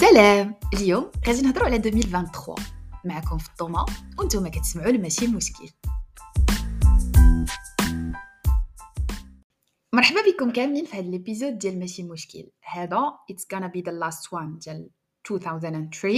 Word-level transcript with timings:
سلام. 0.00 0.54
اليوم 0.74 1.10
غادي 1.26 1.42
نهضروا 1.42 1.66
على 1.66 1.76
2023 1.76 2.56
معكم 3.04 3.38
فاطمة 3.38 3.86
وأنتم 4.18 4.48
كتسمعوا 4.48 4.92
ماشي 4.92 5.26
مشكل. 5.26 5.70
مرحبا 9.92 10.20
بكم 10.20 10.50
كاملين 10.50 10.84
في 10.84 10.96
هذا 10.96 11.08
ال 11.08 11.14
episode 11.14 11.58
ديال 11.58 11.78
ماشي 11.78 12.02
مشكل. 12.02 12.50
هذا 12.62 13.12
it's 13.30 13.46
gonna 13.54 13.66
be 13.66 13.80
the 13.80 13.92
last 13.92 14.32
one 14.32 14.58
ديال 14.58 14.90
2003 15.30 16.08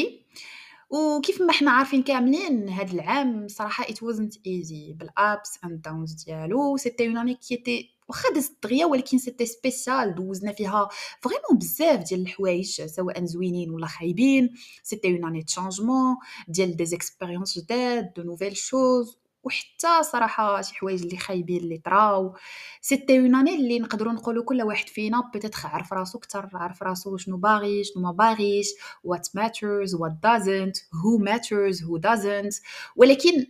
وكيف 0.91 1.43
ما 1.43 1.53
حنا 1.53 1.71
عارفين 1.71 2.03
كاملين 2.03 2.69
هذا 2.69 2.93
العام 2.93 3.49
صراحة 3.49 3.85
it 3.85 3.97
wasn't 3.97 4.35
easy. 4.35 4.95
بال 4.95 5.20
ups 5.20 5.59
and 5.65 5.83
downs 5.83 6.25
ديالو 6.25 6.77
c'était 6.77 7.07
une 7.09 7.19
année 7.19 7.35
qui 7.35 7.55
était 7.55 7.96
واخا 8.09 8.33
دازت 8.35 8.63
دغيا 8.63 8.87
ولكن 8.87 9.19
c'était 9.19 9.47
spécial 9.47 10.15
دوزنا 10.15 10.53
فيها 10.53 10.89
vraiment 11.21 11.59
بزاف 11.59 12.09
ديال 12.09 12.21
الحوايج 12.21 12.83
سواء 12.87 13.25
زوينين 13.25 13.71
ولا 13.71 13.87
خايبين 13.87 14.51
c'était 14.83 15.09
une 15.13 15.25
année 15.25 15.43
changement 15.43 16.17
ديال 16.49 16.77
des 16.77 16.85
expériences 16.85 17.59
جداد 17.59 18.13
de 18.17 18.23
nouvelles 18.23 18.57
choses 18.57 19.19
وحتى 19.47 20.03
صراحة 20.03 20.63
شي 20.63 20.75
حوايج 20.75 21.03
اللي 21.03 21.17
خايبين 21.17 21.57
اللي 21.61 21.79
طراو. 21.79 22.35
c'était 22.81 23.19
une 23.19 23.35
année 23.35 23.55
اللي 23.55 23.79
نقدروا 23.79 24.13
نقولوا 24.13 24.45
كل 24.45 24.63
واحد 24.63 24.89
فينا 24.89 25.31
peut-être 25.33 25.59
عرف 25.65 25.93
راسو 25.93 26.19
كثر 26.19 26.51
عرف 26.55 26.83
راسو 26.83 27.17
شنو 27.17 27.37
باغي 27.37 27.85
شنو 27.85 28.03
ما 28.03 28.13
باغيش 28.13 28.67
what 29.09 29.41
matters 29.41 29.91
what 29.91 30.13
doesn't 30.27 30.77
who 30.93 31.23
matters 31.25 31.81
who 31.81 31.99
doesn't. 32.01 32.61
ولكن 32.97 33.47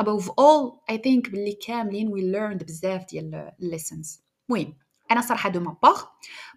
above 0.00 0.24
all 0.24 0.92
I 0.92 0.96
think 0.96 1.30
باللي 1.30 1.52
كاملين 1.52 2.10
we 2.10 2.20
learned 2.36 2.64
بزاف 2.64 3.04
ديال 3.10 3.52
lessons. 3.60 4.20
المهم 4.50 4.76
أنا 5.10 5.20
صراحة 5.20 5.48
de 5.50 5.60
ma 5.60 5.76
part 5.82 6.02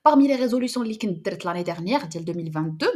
parmi 0.09 0.27
les 0.27 0.49
résolutions 0.49 0.77
اللي 0.77 0.95
كنت 0.95 1.25
درت 1.25 1.43
l'année 1.43 1.65
dernière 1.65 2.05
ديال 2.05 2.29
2022 2.29 2.91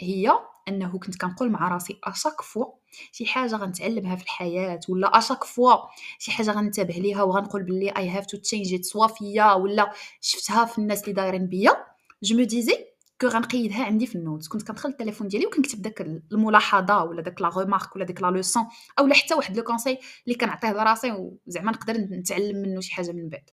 هي 0.00 0.32
أنه 0.68 0.98
كنت 0.98 1.16
كنقول 1.20 1.50
مع 1.50 1.68
راسي 1.68 2.00
à 2.04 2.09
chaque 2.09 2.40
fois 2.42 2.66
شي 3.12 3.26
حاجة 3.26 3.56
غنتعلمها 3.56 4.16
في 4.16 4.22
الحياة 4.22 4.80
ولا 4.88 5.18
à 5.18 5.22
chaque 5.22 5.44
fois 5.44 5.74
شي 6.18 6.30
حاجة 6.30 6.50
غنتبه 6.50 6.94
ليها 6.94 7.22
وغنقول 7.22 7.62
باللي 7.62 7.90
I 7.90 8.08
have 8.08 8.26
to 8.26 8.36
change 8.36 8.74
it 8.74 8.84
soit 8.84 9.06
فيا 9.06 9.52
ولا 9.52 9.92
شفتها 10.20 10.64
في 10.64 10.78
الناس 10.78 11.02
اللي 11.02 11.12
دايرين 11.12 11.46
بيا. 11.46 11.86
je 12.22 12.36
me 12.36 12.44
disais 12.44 12.91
que 13.22 13.28
غنقيدها 13.28 13.84
عندي 13.84 14.06
في 14.06 14.14
ال 14.14 14.19
notes. 14.19 14.48
كنت 14.48 14.62
كندخل 14.62 14.88
التليفون 14.88 15.28
ديالي 15.28 15.46
وكنكتب 15.46 15.82
داك 15.82 16.00
الملاحظة 16.32 17.04
ولا 17.04 17.22
داك 17.22 17.42
la 17.42 17.48
remarque 17.58 17.96
ولا 17.96 18.04
ديك 18.04 18.22
la 18.22 18.26
leçon 18.26 18.64
أو 18.98 19.08
حتى 19.12 19.34
واحد 19.34 19.56
le 19.56 19.62
conseil 19.64 19.98
اللي 20.26 20.38
كنعطيه 20.38 20.72
لراسي 20.72 21.12
وزعما 21.46 21.72
نقدر 21.72 21.96
نتعلم 21.96 22.56
منه 22.62 22.80
شي 22.80 22.94
حاجة 22.94 23.12
من 23.12 23.28
بعد. 23.28 23.50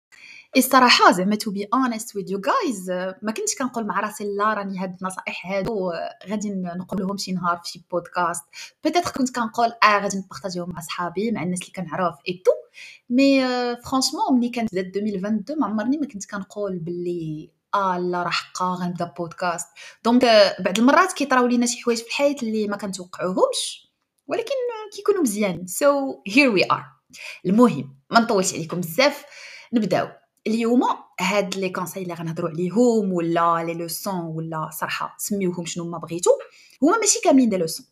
الصراحة 0.57 1.13
زعما 1.13 1.35
to 1.37 1.51
be 1.51 1.69
honest 1.75 2.17
with 2.17 2.31
you 2.31 2.41
guys 2.41 2.91
ما 3.23 3.33
كنتش 3.33 3.55
كنقول 3.59 3.87
مع 3.87 4.01
راسي 4.01 4.25
لا 4.25 4.55
راني 4.55 4.79
هاد 4.79 4.97
النصائح 5.01 5.47
هادو 5.47 5.93
غادي 6.29 6.51
نقولهم 6.55 7.17
شي 7.17 7.33
نهار 7.33 7.57
في 7.65 7.71
شي 7.71 7.83
بودكاست 7.91 8.45
peut-être 8.85 9.11
كنت 9.11 9.35
كنقول 9.37 9.69
آه 9.83 9.99
غادي 9.99 10.19
نpartageيهم 10.19 10.71
مع 10.71 10.81
صحابي 10.81 11.31
مع 11.33 11.43
الناس 11.43 11.61
اللي 11.61 11.73
كنعرف 11.73 12.15
et 12.29 12.43
tout 12.45 12.51
mais 13.11 13.41
franchement 13.77 14.39
ملي 14.39 14.49
كانت 14.49 14.75
بدات 14.75 14.97
2022 14.97 15.61
ما 15.61 15.67
عمرني 15.67 15.99
ما 15.99 16.07
كنت 16.07 16.31
كنقول 16.31 16.79
باللي 16.79 17.51
آه 17.75 17.99
لا 17.99 18.23
راه 18.23 18.31
حقا 18.31 18.75
غنبدا 18.81 19.05
بودكاست. 19.19 19.69
donc 20.05 20.25
بعض 20.61 20.79
المرات 20.79 21.13
كيطراو 21.13 21.47
لينا 21.47 21.67
شي 21.67 21.83
حوايج 21.83 21.99
في 21.99 22.07
الحياة 22.07 22.37
اللي 22.43 22.69
ما 22.69 22.77
كنتوقعوهمش 22.77 23.93
ولكن 24.27 24.55
كيكونوا 24.97 25.23
مزيان. 25.23 25.67
so 25.67 26.23
here 26.29 26.51
we 26.51 26.65
are 26.73 26.85
المهم 27.47 27.97
ما 28.11 28.21
نطولش 28.21 28.55
عليكم 28.55 28.81
بزاف. 28.81 29.25
نبداو. 29.73 30.09
اليوم 30.47 30.83
هاد 31.21 31.57
les 31.57 31.71
conseils 31.71 32.03
اللي 32.03 32.15
غنهضروا 32.15 32.51
عليهم 32.51 33.13
ولا 33.13 33.65
les 33.65 33.75
leçons 33.75 34.15
ولا 34.21 34.71
صراحة 34.73 35.15
سميوهم 35.19 35.67
شنو 35.67 35.85
ما 35.91 35.99
بغيتو 35.99 36.31
هما 36.83 36.99
ماشي 36.99 37.21
كاملين 37.25 37.49
des 37.49 37.57
leçons 37.57 37.87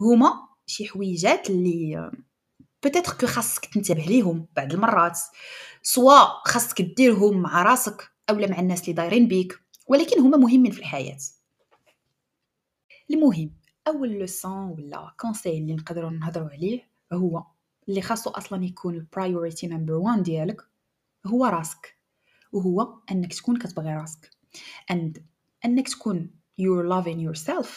هما 0.00 0.32
شي 0.66 0.88
حويجات 0.88 1.50
اللي 1.50 2.10
peut-être 2.82 3.12
que 3.12 3.26
خاصك 3.26 3.66
تنتبه 3.66 4.02
ليهم 4.02 4.46
بعض 4.56 4.72
المرات. 4.72 5.18
soit 5.82 6.18
خاصك 6.44 6.82
ديرهم 6.82 7.42
مع 7.42 7.62
راسك. 7.62 8.10
اولا 8.30 8.50
مع 8.50 8.60
الناس 8.60 8.82
اللي 8.82 8.92
دايرين 8.92 9.28
بيك 9.28 9.60
ولكن 9.86 10.20
هما 10.20 10.36
مهمين 10.36 10.72
في 10.72 10.78
الحياة. 10.78 11.18
المهم 13.10 13.50
أول 13.88 14.08
leçon 14.12 14.70
ولا 14.70 15.14
conseil 15.20 15.58
اللي 15.58 15.74
نقدروا 15.74 16.10
نهضروا 16.10 16.48
عليه 16.48 16.88
هو 17.12 17.44
اللي 17.88 18.02
خاصو 18.02 18.30
أصلا 18.30 18.64
يكون 18.64 18.94
ال 18.94 19.02
priority 19.02 19.66
number 19.66 19.92
1 19.92 20.22
ديالك 20.22 20.62
هو 21.26 21.44
راسك. 21.46 21.96
وهو 22.52 22.98
أنك 23.10 23.34
تكون 23.34 23.58
كتبغي 23.58 23.94
راسك. 23.94 24.30
And 24.92 25.20
أنك 25.64 25.88
تكون 25.88 26.30
you're 26.60 26.88
loving 26.90 27.18
yourself. 27.28 27.68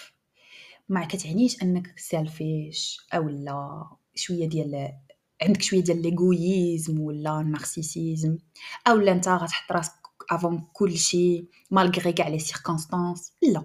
ما 0.89 1.05
كتعنيش 1.05 1.63
أنك 1.63 1.99
selfish 1.99 3.07
أو 3.13 3.29
لا 3.29 3.89
شوية 4.15 4.49
ديال 4.49 4.91
عندك 5.41 5.61
شوية 5.61 5.79
ديال 5.79 6.01
l'égoïsme 6.01 6.99
ولا 6.99 7.41
ال 7.41 7.49
narcissisme 7.49 8.37
أو 8.87 8.95
لا 8.97 9.11
أنت 9.11 9.27
غتحط 9.27 9.71
راسك 9.71 10.00
avant 10.29 10.67
كل 10.73 10.97
شيء 10.97 11.45
malgré 11.71 12.13
كاع 12.13 12.27
les 12.27 12.39
circonstances 12.39 13.33
لا 13.41 13.63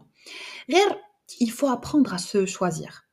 غير 0.70 1.06
il 1.42 1.50
faut 1.50 1.68
apprendre 1.68 2.14
à 2.14 2.18
se 2.18 2.46
choisir. 2.46 3.06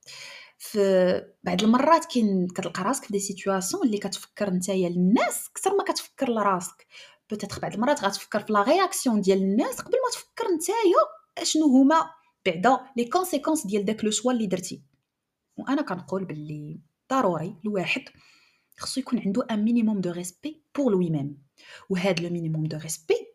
في 0.57 1.21
بعض 1.43 1.63
المرات 1.63 2.05
كاين 2.05 2.47
كتلقى 2.47 2.83
راسك 2.83 3.03
في 3.05 3.13
des 3.13 3.19
situations 3.19 3.83
اللي 3.85 3.97
كتفكر 3.97 4.49
نتايا 4.49 4.89
للناس 4.89 5.49
أكثر 5.51 5.75
ما 5.75 5.83
كتفكر 5.83 6.29
لراسك 6.29 6.87
peut-être 7.29 7.59
بعض 7.59 7.73
المرات 7.73 8.03
غتفكر 8.03 8.39
في 8.39 8.53
la 8.53 8.63
réaction 8.63 9.21
ديال 9.21 9.37
الناس 9.37 9.81
قبل 9.81 9.91
ما 9.91 10.11
تفكر 10.13 10.45
نتايا 10.55 11.45
شنو 11.45 11.65
هما 11.65 12.09
بعدا 12.45 12.79
les 12.97 13.05
conséquences 13.05 13.67
ديال 13.67 13.85
داك 13.85 14.03
le 14.03 14.11
choix 14.11 14.31
اللي 14.31 14.47
درتي 14.47 14.81
وأنا 15.57 15.81
كنقول 15.81 16.25
باللي 16.25 16.79
ضروري 17.11 17.55
الواحد 17.65 18.03
خصو 18.77 18.99
يكون 19.01 19.19
عنده 19.19 19.47
un 19.51 19.63
minimum 19.63 20.01
de 20.01 20.11
respect 20.11 20.63
pour 20.75 20.91
lui-même 20.91 21.43
وهذا 21.89 22.23
le 22.23 22.29
minimum 22.29 22.63
de 22.63 22.77
respect 22.77 23.32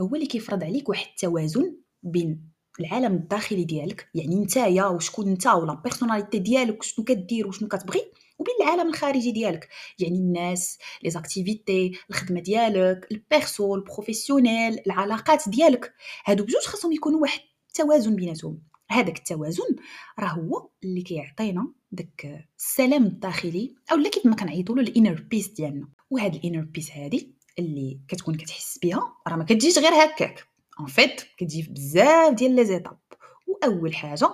هو 0.00 0.14
اللي 0.14 0.26
كيفرض 0.26 0.64
عليك 0.64 0.88
واحد 0.88 1.06
التوازن 1.06 1.76
بين 2.02 2.50
العالم 2.80 3.14
الداخلي 3.14 3.64
ديالك 3.64 4.08
يعني 4.14 4.36
نتايا 4.36 4.86
وشكون 4.86 5.32
نتا 5.32 5.52
و 5.52 5.59
la 5.59 5.74
personnalité 5.74 6.38
ديالك 6.38 6.80
وشنو 6.80 7.04
كدير 7.04 7.48
وشنو 7.48 7.68
كتبغي 7.68 8.12
وبين 8.38 8.54
العالم 8.60 8.88
الخارجي 8.88 9.32
ديالك. 9.32 9.68
يعني 9.98 10.18
الناس 10.18 10.78
les 11.02 11.10
activités 11.10 11.92
الخدمة 12.10 12.40
ديالك 12.40 13.06
ال 13.12 13.22
perso 13.22 13.74
ال 13.74 13.82
professionnel 13.82 14.80
العلاقات 14.86 15.48
ديالك. 15.48 15.94
هادو 16.26 16.44
بجوج 16.44 16.62
خاصهم 16.62 16.92
يكونوا 16.92 17.20
واحد 17.20 17.40
التوازن 17.68 18.16
بيناتهم. 18.16 18.62
هذاك 18.90 19.18
التوازن 19.18 19.76
راه 20.18 20.28
هو 20.28 20.68
اللي 20.84 21.02
كيعطينا 21.02 21.72
داك 21.92 22.48
السلام 22.58 23.04
الداخلي 23.04 23.74
اولا 23.92 24.10
كيف 24.10 24.26
ما 24.26 24.36
كنعيطوا 24.36 24.76
له 24.76 24.82
ال 24.82 24.89
inner 24.89 25.26
peace 25.30 25.48
ديالنا. 25.48 25.88
وهاد 26.10 26.34
ال 26.34 26.38
inner 26.38 26.60
peace 26.60 26.90
هادي 26.90 27.37
اللي 27.58 28.00
كتكون 28.08 28.34
كتحس 28.34 28.78
بها 28.78 29.16
راه 29.28 29.36
ما 29.36 29.44
كتجيش 29.44 29.78
غير 29.78 29.92
هكاك. 29.92 30.48
en 30.80 30.86
fait 30.86 31.22
كتجي 31.36 31.62
بزاف 31.62 32.34
ديال 32.34 32.56
les 32.56 32.64
étapes 32.64 32.98
واول 33.46 33.94
حاجة 33.94 34.28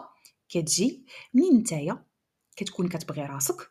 كتجي 0.49 1.07
منين 1.35 1.57
نتايا 1.57 2.05
كتكون 2.57 2.89
كتبغي 2.89 3.23
راسك 3.23 3.71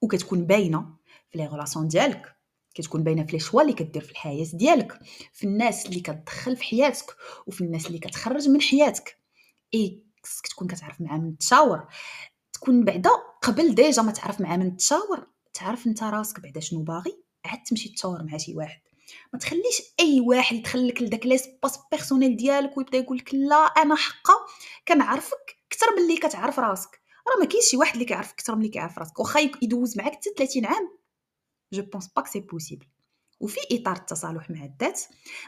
وكتكون 0.00 0.46
باينة 0.46 0.96
في 1.30 1.38
les 1.38 1.46
relations 1.46 1.88
ديالك. 1.88 2.36
كتكون 2.74 3.02
باينة 3.02 3.24
في 3.24 3.32
les 3.32 3.38
choix 3.38 3.62
اللي 3.62 3.72
كدير 3.72 4.02
في 4.02 4.10
الحياة 4.10 4.46
ديالك 4.54 4.98
في 5.32 5.44
الناس 5.44 5.86
اللي 5.86 6.00
كتدخل 6.00 6.56
في 6.56 6.64
حياتك 6.64 7.16
وفي 7.46 7.60
الناس 7.60 7.86
اللي 7.86 7.98
كتخرج 7.98 8.48
من 8.48 8.60
حياتك. 8.60 9.18
اي 9.74 10.02
خصك 10.24 10.46
تكون 10.46 10.68
كتعرف 10.68 11.00
مع 11.00 11.16
من 11.16 11.38
تشاور. 11.38 11.86
تكون 12.52 12.84
بعدا 12.84 13.10
قبل 13.42 13.74
déjà 13.74 14.02
ما 14.02 14.12
تعرف 14.12 14.40
مع 14.40 14.56
من 14.56 14.76
تشاور 14.76 15.26
تعرف 15.54 15.86
انت 15.86 16.02
راسك 16.02 16.40
بعدا 16.40 16.60
شنو 16.60 16.82
باغي 16.82 17.18
عاد 17.44 17.62
تمشي 17.62 17.88
تشاور 17.88 18.22
مع 18.22 18.36
شي 18.36 18.54
واحد. 18.54 18.80
ما 19.34 19.40
تخليش 19.40 19.82
أي 20.00 20.20
واحد 20.20 20.56
يدخل 20.56 20.88
لك 20.88 21.02
لداك 21.02 21.26
l'espace 21.26 21.78
personnel 21.90 22.36
ديالك 22.36 22.78
ويبدا 22.78 22.98
يقول 22.98 23.18
لك 23.18 23.34
لا 23.34 23.56
أنا 23.56 23.96
حقا 23.96 24.34
كنعرفك 24.88 25.56
أكثر 25.72 25.86
من 25.96 26.02
اللي 26.02 26.16
كتعرف 26.16 26.58
راسك. 26.58 27.00
راه 27.28 27.40
ما 27.40 27.46
كاينش 27.46 27.64
شي 27.64 27.76
واحد 27.76 27.92
اللي 27.92 28.04
كيعرفك 28.04 28.32
أكثر 28.32 28.54
من 28.54 28.60
اللي 28.60 28.72
كيعرف 28.72 28.98
راسك. 28.98 29.20
واخا 29.20 29.40
يدوز 29.62 29.98
معاك 29.98 30.12
حتى 30.12 30.30
30 30.36 30.66
عام 30.66 30.98
je 31.72 31.82
pense 31.82 32.08
pas 32.16 32.24
c'est 32.24 32.40
possible 32.40 32.86
وفي 33.40 33.60
إطار 33.72 33.96
التصالح 33.96 34.50
مع 34.50 34.64
الذات 34.64 35.00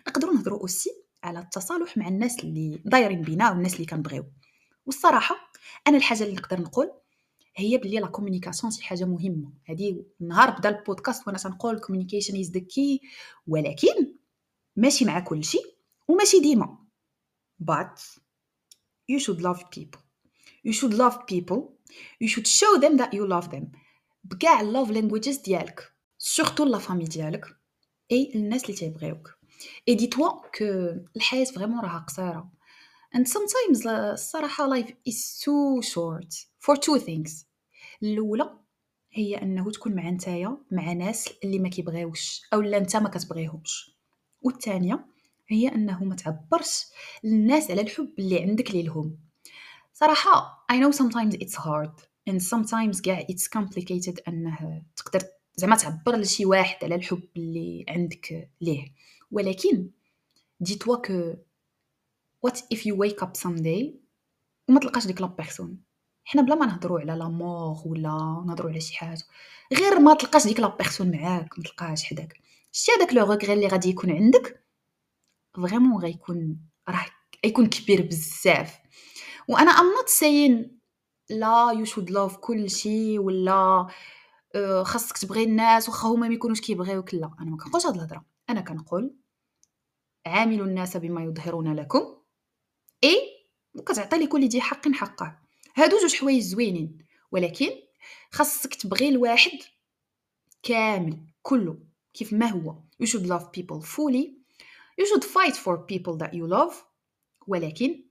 نقدروا 0.08 0.34
نهضروا 0.34 0.60
aussi 0.60 0.90
على 1.22 1.38
التصالح 1.38 1.96
مع 1.96 2.08
الناس 2.08 2.38
اللي 2.38 2.80
دايرين 2.84 3.22
بينا 3.22 3.50
والناس 3.50 3.74
اللي 3.74 3.86
كنبغيو. 3.86 4.24
والصراحة 4.86 5.36
أنا 5.88 5.96
الحاجة 5.96 6.22
اللي 6.24 6.34
نقدر 6.34 6.60
نقول 6.60 6.90
هي 7.56 7.78
بلي 7.78 8.00
la 8.00 8.06
communication 8.06 8.72
شي 8.72 8.82
حاجة 8.82 9.04
مهمة. 9.04 9.52
هذه 9.64 10.04
نهار 10.20 10.50
بدا 10.50 10.68
البودكاست 10.68 11.26
وأنا 11.26 11.38
تنقول 11.38 11.80
communication 11.80 12.40
is 12.40 12.50
the 12.50 12.60
key 12.60 13.00
ولكن 13.46 14.14
ماشي 14.76 15.04
مع 15.04 15.20
كل 15.20 15.44
شيء 15.44 15.76
وماشي 16.08 16.40
ديما. 16.40 16.78
But 17.62 18.00
you 19.12 19.18
should 19.18 19.40
love 19.40 19.60
people. 19.70 20.00
You 20.66 20.72
should 20.72 20.94
love 20.94 21.16
people. 21.32 21.60
You 22.20 22.28
should 22.28 22.46
show 22.46 22.72
them 22.80 22.96
that 22.96 23.14
you 23.14 23.26
love 23.26 23.50
them. 23.50 23.64
بكاع 24.24 24.62
love 24.62 24.88
languages 24.88 25.42
ديالك. 25.44 25.92
surtout 26.18 26.64
la 26.64 26.78
famille 26.78 27.04
ديالك. 27.04 27.44
اي 28.12 28.32
الناس 28.34 28.64
اللي 28.64 28.76
تيبغيوك 28.76 29.30
et 29.88 30.06
dis-toi 30.06 30.28
que 30.30 30.64
الحياة 31.16 31.44
vraiment 31.44 31.80
راها 31.80 31.98
قصيرة. 31.98 32.52
And 33.16 33.26
sometimes 33.28 33.86
الصراحة 33.86 34.82
life 34.82 34.90
is 35.08 35.40
too 35.44 35.82
short. 35.82 36.46
For 36.66 36.76
two 36.76 37.00
things. 37.00 37.44
الأولى 38.02 38.58
هي 39.12 39.42
أنه 39.42 39.70
تكون 39.70 39.94
مع 39.94 40.10
نتايا 40.10 40.58
مع 40.70 40.92
ناس 40.92 41.28
اللي 41.44 41.58
ما 41.58 41.68
كيبغيوش 41.68 42.42
أو 42.54 42.60
لا 42.60 42.78
نتا 42.78 42.98
ما 42.98 43.08
كتبغيهمش. 43.08 43.96
والثانية 44.42 45.06
هي 45.48 45.68
أنه 45.68 46.04
ما 46.04 46.16
تعبرش 46.16 46.84
للناس 47.24 47.70
على 47.70 47.80
الحب 47.80 48.14
اللي 48.18 48.42
عندك 48.42 48.70
ليهم 48.70 49.18
صراحة 49.92 50.66
I 50.72 50.74
know 50.74 50.92
sometimes 50.96 51.34
it's 51.34 51.54
hard 51.54 52.02
and 52.30 52.42
sometimes 52.42 53.00
كاع 53.02 53.26
it's 53.30 53.58
complicated 53.58 54.14
أنه 54.28 54.82
تقدر 54.96 55.22
زعما 55.56 55.76
تعبر 55.76 56.16
لشي 56.16 56.46
واحد 56.46 56.84
على 56.84 56.94
الحب 56.94 57.22
اللي 57.36 57.84
عندك 57.88 58.50
ليه. 58.60 58.92
ولكن 59.30 59.90
dis-toi 60.64 61.00
que 61.06 61.36
what 62.46 62.56
if 62.74 62.78
you 62.78 62.94
wake 62.94 63.22
up 63.22 63.36
someday 63.46 63.90
وما 64.68 64.80
تلقاش 64.80 65.06
ديك 65.06 65.20
la 65.20 65.26
personne 65.26 65.85
حنا 66.26 66.42
بلا 66.42 66.54
ما 66.54 66.66
نهضروا 66.66 67.00
على 67.00 67.12
l'amour 67.12 67.82
ولا 67.86 68.44
نهضروا 68.46 68.70
على 68.70 68.80
شي 68.80 68.96
حاجة 68.96 69.22
غير 69.72 69.98
ما 69.98 70.14
تلقاش 70.14 70.46
ديك 70.46 70.60
la 70.60 70.76
personne 70.76 71.10
معاك 71.10 71.58
ما 71.58 71.64
تلقاهاش 71.64 72.04
حداك. 72.04 72.40
شتي 72.72 72.92
هذاك 72.92 73.12
le 73.14 73.24
regret 73.24 73.52
اللي 73.52 73.66
غادي 73.66 73.88
يكون 73.88 74.10
عندك 74.10 74.64
vraiment 75.56 76.02
غيكون 76.02 76.60
راه 76.88 77.06
غيكون 77.44 77.66
كبير 77.66 78.02
بزاف. 78.02 78.78
وأنا 79.48 79.70
I'm 79.70 79.86
not 79.86 80.08
saying 80.08 80.80
لا 81.30 81.72
you 81.78 81.84
should 81.84 82.10
love 82.10 82.36
كلشي 82.36 83.18
ولا 83.18 83.86
آه، 84.54 84.82
خاصك 84.82 85.18
تبغي 85.18 85.44
الناس 85.44 85.88
واخا 85.88 86.08
هما 86.08 86.28
ما 86.28 86.34
يكونوش 86.34 86.60
كيبغيوك 86.60 87.14
لا 87.14 87.30
أنا 87.40 87.50
ما 87.50 87.56
كنقولش 87.56 87.86
هاد 87.86 87.94
الهضرة. 87.94 88.24
أنا 88.50 88.60
كنقول 88.60 89.16
عاملوا 90.26 90.66
الناس 90.66 90.96
بما 90.96 91.24
يظهرون 91.24 91.74
لكم 91.74 92.16
إي 93.04 93.16
وكتعطي 93.74 94.16
لكل 94.16 94.48
ذي 94.48 94.60
حق 94.60 94.88
حقه. 94.88 95.45
هادو 95.76 95.98
جوج 95.98 96.14
حوايج 96.14 96.42
زوينين 96.42 96.98
ولكن 97.32 97.70
خاصك 98.30 98.74
تبغي 98.74 99.08
الواحد 99.08 99.58
كامل 100.62 101.26
كله 101.42 101.78
كيف 102.14 102.32
ما 102.32 102.46
هو. 102.46 102.82
You 103.02 103.06
should 103.06 103.26
love 103.26 103.52
people 103.52 103.82
fully. 103.82 104.36
You 105.00 105.06
should 105.06 105.24
fight 105.24 105.56
for 105.56 105.78
people 105.78 106.16
that 106.16 106.32
you 106.32 106.46
love. 106.46 106.74
ولكن 107.46 108.04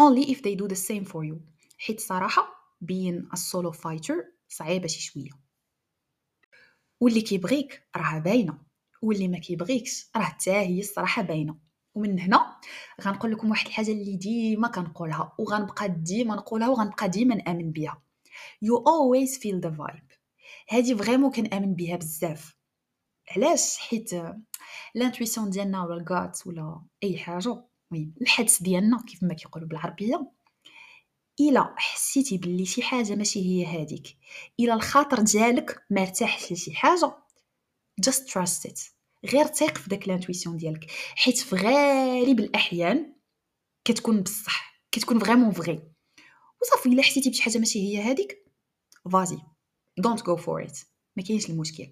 only 0.00 0.30
if 0.30 0.42
they 0.42 0.54
do 0.54 0.68
the 0.68 0.76
same 0.76 1.04
for 1.04 1.24
you. 1.24 1.36
حيت 1.78 2.00
صراحة 2.00 2.74
being 2.84 3.28
a 3.32 3.36
solo 3.36 3.72
fighter 3.72 4.24
صعيبة 4.48 4.86
شي 4.86 5.00
شوية. 5.00 5.30
واللي 7.00 7.20
كيبغيك 7.20 7.82
راه 7.96 8.18
باينة 8.18 8.58
واللي 9.02 9.28
ما 9.28 9.38
كيبغيكش 9.38 10.06
راه 10.16 10.22
حتى 10.22 10.50
هي 10.50 10.80
الصراحة 10.80 11.22
باينة. 11.22 11.69
ومن 11.94 12.20
هنا 12.20 12.56
غنقول 13.02 13.32
لكم 13.32 13.50
واحد 13.50 13.66
الحاجة 13.66 13.92
اللي 13.92 14.16
ديما 14.16 14.68
كنقولها 14.68 15.32
وغنبقى 15.38 15.88
ديما 15.88 16.34
نقولها 16.34 16.68
وغنبقى 16.68 17.08
ديما 17.08 17.34
نآمن 17.34 17.72
بها 17.72 18.02
you 18.64 18.76
always 18.78 19.38
feel 19.38 19.60
the 19.60 19.70
vibe. 19.78 20.16
هادي 20.70 20.94
vraiment 20.96 21.30
كنآمن 21.32 21.74
بها 21.74 21.96
بزاف. 21.96 22.56
علاش؟ 23.36 23.78
حيت 23.78 24.10
l'intuition 24.94 25.50
ديالنا 25.50 25.84
ولا 25.84 26.00
ال 26.00 26.12
gut 26.12 26.46
ولا 26.46 26.82
أي 27.04 27.18
حاجة 27.18 27.64
المهم 27.92 28.14
الحدس 28.20 28.62
ديالنا 28.62 29.02
كيف 29.08 29.22
ما 29.22 29.34
كيقولوا 29.34 29.68
بالعربية. 29.68 30.30
إلا 31.40 31.74
حسيتي 31.76 32.38
باللي 32.38 32.66
شي 32.66 32.82
حاجة 32.82 33.14
ماشي 33.14 33.40
هي 33.40 33.66
هذيك 33.66 34.16
إلا 34.60 34.74
الخاطر 34.74 35.22
ديالك 35.22 35.82
ما 35.90 36.00
ارتاحش 36.02 36.52
لشي 36.52 36.74
حاجة 36.74 37.12
just 38.06 38.20
trust 38.32 38.70
it. 38.70 38.99
غير 39.24 39.46
ثيق 39.46 39.78
في 39.78 39.88
داك 39.90 40.08
l'intuition 40.08 40.56
ديالك. 40.56 40.90
حيت 41.16 41.38
في 41.38 41.56
غالب 41.56 42.40
الأحيان 42.40 43.14
كتكون 43.84 44.22
بصح 44.22 44.82
كتكون 44.92 45.18
vraiment 45.18 45.50
vraie 45.50 45.82
وصافي 46.62 46.88
إلا 46.88 47.02
حسيتي 47.02 47.30
بشي 47.30 47.42
حاجة 47.42 47.58
ماشي 47.58 47.78
هي 47.78 48.02
هذيك 48.02 48.46
vas-y 49.12 49.38
don't 49.98 50.22
go 50.22 50.36
for 50.36 50.62
it 50.64 50.78
ما 51.16 51.22
كاينش 51.22 51.50
المشكل. 51.50 51.88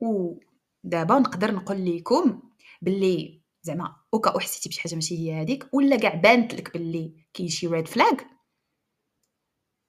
ودابا 0.00 1.18
نقدر 1.18 1.54
نقول 1.54 1.96
لكم 1.96 2.42
باللي 2.82 3.42
زعما 3.62 3.96
au 4.14 4.21
cas 4.21 4.33
où 4.33 4.40
حسيتي 4.40 4.68
بشي 4.68 4.80
حاجة 4.80 4.94
ماشي 4.94 5.18
هي 5.18 5.42
هذيك 5.42 5.68
ولا 5.72 5.96
كاع 5.96 6.14
بانت 6.14 6.54
لك 6.54 6.72
باللي 6.72 7.26
كاين 7.34 7.48
شي 7.48 7.66
red 7.66 7.88
flag 7.88 8.14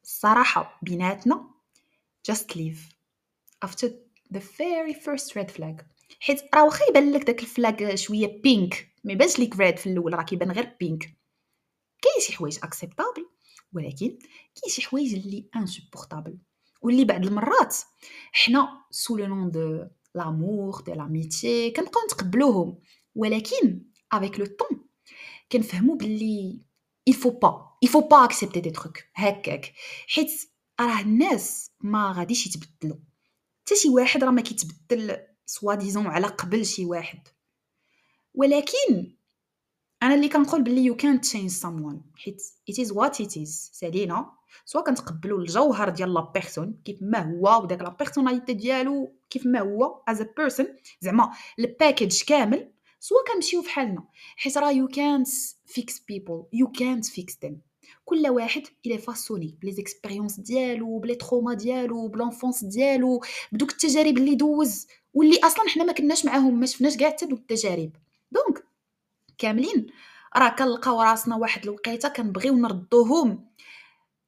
الصراحة 0.04 0.80
بيناتنا 0.82 1.56
just 2.32 2.56
leave. 2.56 2.80
After 3.62 3.88
the 4.32 4.40
very 4.40 4.94
first 4.94 5.36
red 5.36 5.52
flag. 5.52 5.86
حيت 6.20 6.42
راه 6.56 6.66
واخا 6.66 6.86
يبان 6.90 7.12
لك 7.12 7.24
داك 7.24 7.42
ال 7.42 7.52
flag 7.52 7.96
شوية 7.96 8.42
pink 8.42 8.94
ما 9.04 9.14
يبانش 9.14 9.40
ليك 9.40 9.56
red 9.60 9.78
في 9.78 9.90
الأول 9.90 10.14
راه 10.14 10.24
كيبان 10.24 10.52
غير 10.52 10.76
pink 10.80 11.00
كاين 12.02 12.22
شي 12.28 12.34
حوايج 12.34 12.58
acceptables 12.64 13.30
ولكن 13.74 14.18
كاين 14.56 14.70
شي 14.70 14.82
حوايج 14.82 15.14
اللي 15.14 15.50
insupportables 15.56 16.38
واللي 16.82 17.06
بعد 17.06 17.26
المرات 17.26 17.76
حنا 18.32 18.68
sous 18.92 19.18
le 19.18 19.26
nom 19.26 19.52
de 19.52 19.86
l'amour 20.16 20.82
de 20.82 20.94
l'amitié 20.94 21.72
كنبقاو 21.72 22.06
نتقبلوهم 22.06 22.78
ولكن 23.16 23.82
avec 24.12 24.40
le 24.40 24.46
temps 24.46 24.86
كنفهمو 25.52 25.98
faut 27.14 27.38
pas 27.44 27.66
il 27.82 27.90
faut 27.90 28.08
pas 28.14 28.24
accepter 28.24 28.62
des 28.62 28.72
trucs. 28.72 29.10
هكاك. 29.16 29.74
حيت 30.08 30.32
راه 30.80 31.02
الناس 31.02 31.72
ما 31.82 32.12
غاديش 32.12 32.48
يتبدلوا. 32.48 32.98
حتى 33.66 33.76
شي 33.76 33.90
واحد 33.90 34.24
راه 34.24 34.32
ما 34.32 34.42
كيتبدل 34.42 35.18
soi-disant 35.46 36.08
على 36.08 36.28
قبل 36.28 36.66
شي 36.66 36.86
واحد. 36.86 37.20
ولكن 38.34 39.16
أنا 40.04 40.16
اللي 40.16 40.30
كنقول 40.30 40.64
باللي 40.64 40.94
you 40.94 40.98
can't 40.98 41.30
change 41.30 41.52
someone. 41.52 41.98
حيت 42.16 42.42
it 42.72 42.76
is 42.76 42.90
what 42.90 43.26
it 43.26 43.38
is. 43.38 43.50
سالينا. 43.50 44.32
soit 44.66 44.82
كنتقبلوا 44.82 45.40
الجوهر 45.40 45.90
ديال 45.90 46.14
la 46.14 46.32
personne 46.34 46.82
كيف 46.86 46.98
ما 47.02 47.20
هو 47.20 47.64
وداك 47.64 47.82
la 47.82 47.90
personnalité 47.90 48.54
ديالو 48.54 49.16
كيف 49.30 49.46
ما 49.46 49.60
هو 49.60 50.04
as 50.08 50.22
a 50.22 50.28
person 50.38 50.68
زعما 51.02 51.32
ال 51.60 51.68
package 51.68 52.24
كامل. 52.24 52.72
soit 53.00 53.18
كنمشيو 53.28 53.62
فحالنا 53.62 54.04
حيت 54.36 54.58
راه 54.58 54.72
يو 54.72 54.88
كانت 54.88 55.28
فيكس 55.66 56.00
بيبل 56.00 56.44
يو 56.54 56.72
كانت 56.72 57.06
فيكس 57.06 57.38
ذيم 57.42 57.62
كل 58.06 58.30
واحد 58.30 58.64
il 58.86 58.98
est 58.98 59.58
façonné 59.62 59.72
ب 59.72 59.76
les 59.76 59.90
expériences 59.90 60.40
ديالو 60.40 61.00
ب 61.00 61.04
les 61.04 61.16
traumas 61.16 61.54
ديالو 61.54 62.08
ب 62.08 62.13
l'enfance 62.13 62.64
ديالو. 62.64 63.24
بدوك 63.52 63.72
التجارب 63.72 64.18
اللي 64.18 64.36
دوز. 64.36 64.88
واللي 65.16 65.40
أصلا 65.44 65.70
حنا 65.70 65.84
ما 65.84 65.94
كناش 65.94 66.26
معاهم 66.26 66.60
ما 66.60 66.66
شفناش 66.66 66.98
كاع 66.98 67.10
حتى 67.10 67.26
دوك 67.26 67.40
التجارب. 67.40 67.92
دونك 68.32 68.64
كاملين. 69.38 69.88
راه 70.38 70.50
كنلقاو 70.50 71.02
راسنا 71.02 71.36
واحد 71.36 71.64
الوقيته 71.64 72.10
كنبغيو 72.10 72.56
نردوهم. 72.56 73.50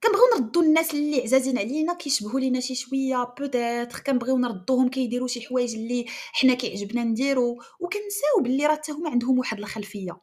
كنبغيو 0.03 0.23
نردو 0.35 0.61
الناس 0.61 0.93
اللي 0.93 1.21
عزازين 1.21 1.57
علينا 1.57 1.93
كيشبهوا 1.93 2.39
لينا 2.39 2.59
شي 2.59 2.75
شوية 2.75 3.33
peut-être 3.39 3.99
كنبغيو 3.99 4.37
نردوهم 4.37 4.89
كيديروا 4.89 5.27
شي 5.27 5.41
حوايج 5.41 5.75
اللي 5.75 6.05
حنا 6.09 6.53
كيعجبنا 6.53 7.03
نديرو. 7.03 7.61
وكنساو 7.79 8.41
باللي 8.41 8.65
راه 8.65 8.75
حتى 8.75 8.91
هما 8.91 9.09
عندهم 9.09 9.39
واحد 9.39 9.59
الخلفية. 9.59 10.21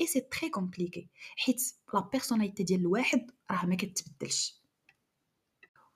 et 0.00 0.06
c'est 0.06 0.20
très 0.20 0.50
compliqué 0.50 1.08
حيت 1.36 1.62
la 1.94 2.00
personnalité 2.12 2.62
ديال 2.62 2.80
الواحد 2.80 3.30
راه 3.50 3.66
ما 3.66 3.76
كتبدلش. 3.76 4.60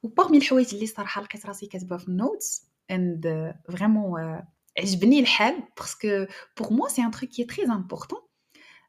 و 0.03 0.09
parmi 0.09 0.39
الحوايج 0.39 0.75
اللي 0.75 0.87
صراحة 0.87 1.23
لقيت 1.23 1.47
راسي 1.47 1.67
كاتبة 1.67 1.97
في 1.97 2.09
النوتس 2.09 2.70
اند 2.92 3.56
فريمون 3.72 4.44
عجبني 4.80 5.20
الحال 5.20 5.64
باسكو 5.78 6.26
بور 6.58 6.74
موا 6.74 6.90
سي 6.90 7.02
ان 7.02 7.12
تروك 7.12 7.30
كي 7.30 7.44
تري 7.44 7.64
امبورطون 7.64 8.20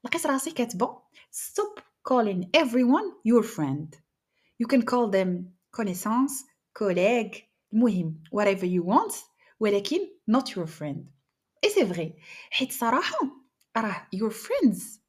لقيت 0.05 0.27
راسي 0.27 0.51
كاتبه 0.51 0.99
ستوب 1.31 1.79
calling 2.09 2.47
everyone 2.57 3.13
your 3.25 3.43
friend 3.43 3.97
you 4.63 4.67
can 4.67 4.83
call 4.83 5.11
them 5.11 5.31
connaissance 5.77 6.45
collègue 6.79 7.43
المهم 7.73 8.23
whatever 8.35 8.65
you 8.65 8.83
want 8.85 9.15
ولكن 9.61 9.99
not 10.31 10.45
your 10.51 10.67
friend 10.67 11.05
et 11.67 11.71
c'est 11.71 11.95
vrai 11.95 12.13
حيت 12.51 12.73
صراحة 12.73 13.17
راه 13.77 14.09
your 14.17 14.31
friends 14.31 15.00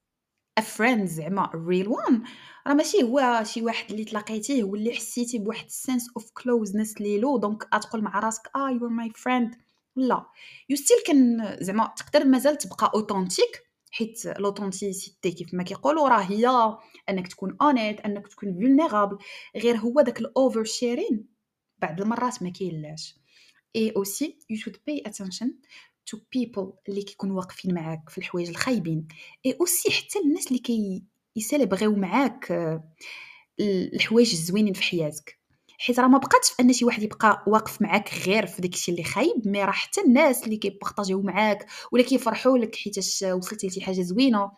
A 0.61 0.63
friend 0.63 1.05
زعما 1.05 1.47
a 1.47 1.57
real 1.57 1.89
one. 1.89 2.29
راه 2.67 2.75
ماشي 2.75 3.03
هو 3.03 3.43
شي 3.45 3.63
واحد 3.63 3.91
اللي 3.91 4.05
تلاقيتيه 4.05 4.65
واللي 4.65 4.93
حسيتي 4.93 5.39
بواحد 5.39 5.71
sense 5.71 6.05
of 6.21 6.23
closeness 6.23 7.01
ليلو 7.01 7.39
دونك 7.39 7.75
غتقول 7.75 8.03
مع 8.03 8.19
راسك 8.19 8.51
آه 8.57 8.71
you 8.71 8.81
are 8.81 9.07
my 9.07 9.13
friend. 9.23 9.57
لا. 9.97 10.27
You 10.73 10.77
still 10.77 11.07
كان 11.07 11.57
زعما 11.61 11.95
تقدر 11.97 12.25
مازال 12.25 12.59
تبقى 12.59 12.91
authentique 12.95 13.63
حيت 13.91 14.27
l'authenticité 14.39 15.31
كيف 15.31 15.55
ما 15.55 15.63
كيقولوا 15.63 16.09
راه 16.09 16.21
هي 16.23 16.77
أنك 17.09 17.29
تكون 17.29 17.57
honnête 17.63 18.01
أنك 18.01 18.29
تكون 18.29 18.55
vulnérable 18.55 19.19
غير 19.57 19.77
هو 19.77 20.01
داك 20.01 20.21
ال 20.21 20.65
oversharing 20.65 21.29
بعض 21.79 22.01
المرات 22.01 22.43
ما 22.43 22.51
كاينلاش. 22.51 23.17
et 23.77 23.93
aussi 23.97 24.39
you 24.51 24.57
should 24.57 24.77
pay 24.87 25.03
attention 25.07 25.55
to 26.07 26.19
people 26.33 26.73
اللي 26.89 27.03
كيكونوا 27.03 27.37
واقفين 27.37 27.75
معاك 27.75 28.11
في 28.11 28.19
الحوايج 28.19 28.49
الخايبين. 28.49 29.09
et 29.47 29.57
aussi 29.61 29.91
حتى 29.91 30.19
الناس 30.19 30.47
اللي 30.47 30.59
كيسيليبريو 30.59 31.95
معاك 31.97 32.53
آه، 32.53 32.85
الحوايج 33.61 34.31
الزوينين 34.33 34.73
في 34.73 34.83
حياتك. 34.83 35.39
حيت 35.79 36.01
راه 36.01 36.09
ما 36.09 36.19
بقاتش 36.19 36.53
أن 36.61 36.73
شي 36.73 36.85
واحد 36.85 37.03
يبقى 37.03 37.45
واقف 37.47 37.83
معاك 37.83 38.15
غير 38.27 38.47
في 38.47 38.63
داكشي 38.63 38.91
اللي 38.93 39.05
خايب 39.05 39.49
mais 39.49 39.65
راه 39.65 39.71
حتى 39.71 40.01
الناس 40.01 40.45
اللي 40.45 40.57
كيبارطاجيو 40.57 41.23
معاك 41.23 41.67
ولا 41.93 42.03
كيفرحوا 42.03 42.59
لك 42.59 42.77
حيتاش 42.77 43.23
وصلتي 43.23 43.67
لشي 43.67 43.81
حاجة 43.81 44.03
زوينة. 44.03 44.51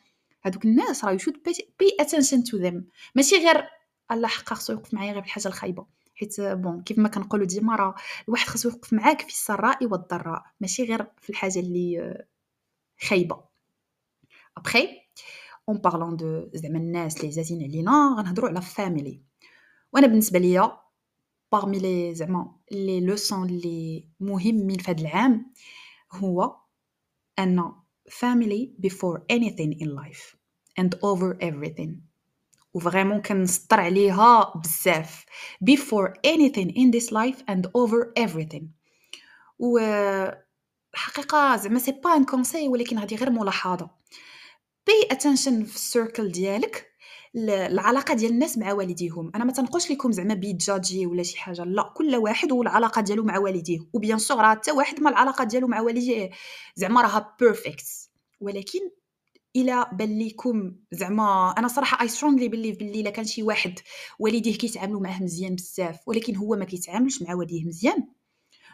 هادوك 0.45 0.65
الناس 0.65 1.05
راه 1.05 1.17
pay, 1.19 1.53
pay 1.53 2.05
attention 2.05 2.39
to 2.51 2.65
them. 2.65 2.75
ماشي 3.15 3.37
غير 3.37 3.65
الله 4.13 4.29
حقا 4.29 4.55
خصو 4.55 4.73
يوقف 4.73 4.95
معايا 4.95 5.13
غير 5.13 5.23
في 5.23 5.27
الحاجة 5.27 5.49
الخايبة. 5.49 5.87
حيت 6.15 6.41
bon 6.41 6.83
كيف 6.83 6.99
ما 6.99 7.09
كنقولوا 7.09 7.47
ديما 7.47 7.77
راه 7.77 7.95
الواحد 8.29 8.47
خصو 8.49 8.69
يوقف 8.69 8.93
معاك 8.93 9.21
في 9.23 9.29
السراء 9.29 9.85
والضراء 9.87 10.45
ماشي 10.61 10.85
غير 10.85 11.07
في 11.21 11.31
الحاجة 11.31 11.59
اللي 11.59 12.25
خايبة. 13.09 13.45
après 14.57 14.89
en 15.69 15.79
parlant 15.79 16.17
de 16.17 16.51
زعما 16.55 16.79
الناس 16.79 17.17
اللي 17.17 17.29
عزازين 17.29 17.63
علينا 17.63 18.17
غنهضروا 18.19 18.49
على 18.49 18.63
family 18.63 19.23
وأنا 19.93 20.07
بالنسبة 20.07 20.39
ليا 20.39 20.79
parmi 21.53 21.79
les 21.79 22.15
زعما 22.15 22.57
les 22.73 23.01
leçons 23.01 23.49
اللي 23.49 24.09
مهمين 24.21 24.79
في 24.79 24.91
هذا 24.91 25.01
العام 25.01 25.53
هو 26.13 26.57
أن 27.39 27.73
family 28.11 28.87
before 28.87 29.19
anything 29.33 29.73
in 29.81 29.89
life 29.95 30.37
and 30.81 30.95
over 31.03 31.37
everything. 31.41 32.14
و 32.75 32.80
vraiment 32.80 33.23
كنسطر 33.23 33.81
عليها 33.81 34.53
بزاف. 34.57 35.25
Before 35.71 36.13
anything 36.27 36.69
in 36.69 36.91
this 36.91 37.11
life 37.11 37.43
and 37.51 37.67
over 37.67 38.25
everything. 38.25 38.65
و 39.59 39.79
الحقيقة 40.95 41.57
زعما 41.57 41.79
c'est 41.79 41.93
pas 41.93 42.17
un 42.17 42.25
conseil 42.25 42.69
ولكن 42.69 42.99
هذه 42.99 43.15
غير 43.15 43.31
ملاحظة. 43.31 43.91
Pay 44.91 45.15
attention 45.15 45.65
في 45.65 45.75
ال 45.75 45.83
cercle 45.83 46.33
ديالك 46.33 46.91
العلاقة 47.37 48.15
ديال 48.15 48.33
الناس 48.33 48.59
مع 48.59 48.73
والديهم. 48.73 49.33
أنا 49.35 49.45
ما 49.45 49.53
تنقولش 49.53 49.91
لكم 49.91 50.13
زعما 50.13 50.35
بي 50.35 50.55
تجوجي 50.55 51.07
ولا 51.07 51.23
شي 51.23 51.39
حاجة. 51.39 51.65
لا 51.65 51.93
كل 51.97 52.17
واحد 52.17 52.53
والعلاقة 52.53 53.01
ديالو 53.01 53.25
مع 53.25 53.39
والديه. 53.39 53.79
و 53.93 53.98
bien 53.98 54.19
sûr 54.19 54.45
حتى 54.45 54.73
واحد 54.73 55.01
ما 55.01 55.11
العلاقة 55.11 55.45
ديالو 55.45 55.67
مع 55.67 55.81
والديه 55.81 56.31
زعما 56.77 57.03
راها 57.03 57.37
perfect 57.41 57.87
ولكن 58.41 58.81
إلى 59.57 59.87
بان 59.93 60.19
ليكم 60.19 60.77
زعما 60.93 61.55
أنا 61.59 61.69
صراحة 61.69 62.03
I 62.03 62.09
strongly 62.09 62.49
believe 62.49 62.79
باللي 62.79 63.01
إلا 63.01 63.11
كان 63.11 63.25
شي 63.25 63.43
واحد 63.43 63.79
والديه 64.19 64.59
كيتعاملوا 64.59 65.01
معاه 65.01 65.23
مزيان 65.23 65.55
بزاف 65.55 66.09
ولكن 66.09 66.37
هو 66.37 66.57
ما 66.57 66.65
كيتعاملش 66.65 67.23
مع 67.23 67.35
والديه 67.35 67.65
مزيان 67.65 68.09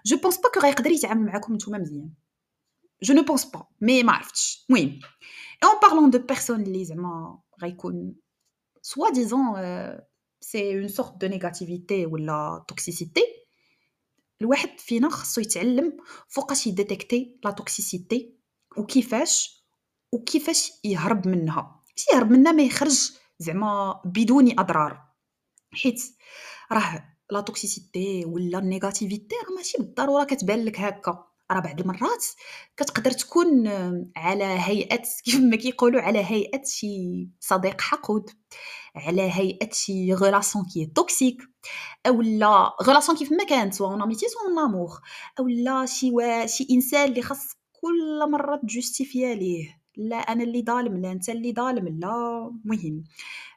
je 0.06 0.16
pense 0.16 0.36
pas 0.36 0.50
que 0.54 0.60
غيقدر 0.60 0.90
يتعامل 0.90 1.26
معاكم 1.26 1.54
نتوما 1.54 1.78
مزيان. 1.78 2.10
je 3.02 3.14
ne 3.14 3.22
pense 3.22 3.44
pas 3.44 3.66
mais 3.80 4.02
ما 4.02 4.12
عرفتش. 4.12 4.66
المهم 4.70 5.00
en 5.64 5.78
parlant 5.82 6.10
de 6.10 6.18
personnes 6.18 6.62
اللي 6.62 6.84
زعما 6.84 7.38
غيكون 7.62 8.14
soit 8.82 9.10
disons 9.10 9.42
c'est 10.40 10.78
une 10.78 10.88
sorte 10.88 11.20
de 11.20 11.26
négativité 11.26 12.06
ولا 12.06 12.64
toxicité 12.68 13.22
الواحد 14.40 14.80
فينا 14.80 15.08
خصو 15.08 15.40
يتعلم 15.40 15.96
فوقاش 16.28 16.66
يديتيكتي 16.66 17.38
la 17.44 17.50
toxicité 17.50 18.34
وكيفاش 18.76 19.59
وكيفاش 20.12 20.72
يهرب 20.84 21.28
منها. 21.28 21.80
ماشي 21.90 22.10
يهرب 22.12 22.30
منها 22.30 22.52
ما 22.52 22.62
يخرج 22.62 23.10
زعما 23.38 24.00
بدون 24.04 24.60
أضرار. 24.60 25.02
حيت 25.72 26.02
راه 26.72 27.04
la 27.30 27.40
toxicité 27.40 28.24
ولا 28.24 28.58
ال 28.58 28.65
négativité 28.65 29.34
راه 29.48 29.56
ماشي 29.56 29.78
بالضرورة 29.78 30.24
كتبان 30.24 30.64
لك 30.64 30.80
هكا. 30.80 31.24
راه 31.50 31.60
بعض 31.60 31.80
المرات 31.80 32.24
كتقدر 32.76 33.10
تكون 33.10 33.68
على 34.16 34.44
هيئة 34.44 35.02
كيف 35.24 35.36
ما 35.40 35.56
كيقولوا 35.56 36.02
على 36.02 36.18
هيئة 36.18 36.62
شي 36.64 37.28
صديق 37.40 37.80
حقود. 37.80 38.30
على 38.96 39.22
هيئة 39.22 39.72
شي 39.72 40.14
relation 40.14 40.64
qui 40.64 40.86
toxique 40.86 41.42
اولا 42.06 42.76
relation 42.82 43.18
كيف 43.18 43.32
ما 43.32 43.44
كانت 43.44 43.74
سواء 43.74 43.90
en 43.90 44.02
amitié 44.02 44.26
سواء 44.28 44.44
en 44.46 44.58
amour 44.58 44.90
اولا 45.38 45.86
شي 45.86 46.10
وا... 46.10 46.46
شي 46.46 46.66
إنسان 46.70 47.08
اللي 47.08 47.22
خاص 47.22 47.48
كل 47.72 48.30
مرة 48.30 48.56
تجوستيفيا 48.56 49.34
ليه. 49.34 49.79
لا 50.00 50.16
أنا 50.16 50.42
اللي 50.44 50.62
ظالم 50.62 50.96
لا 50.98 51.12
أنت 51.12 51.28
اللي 51.28 51.52
ظالم 51.52 51.88
لا 51.88 52.50
مهم. 52.64 53.04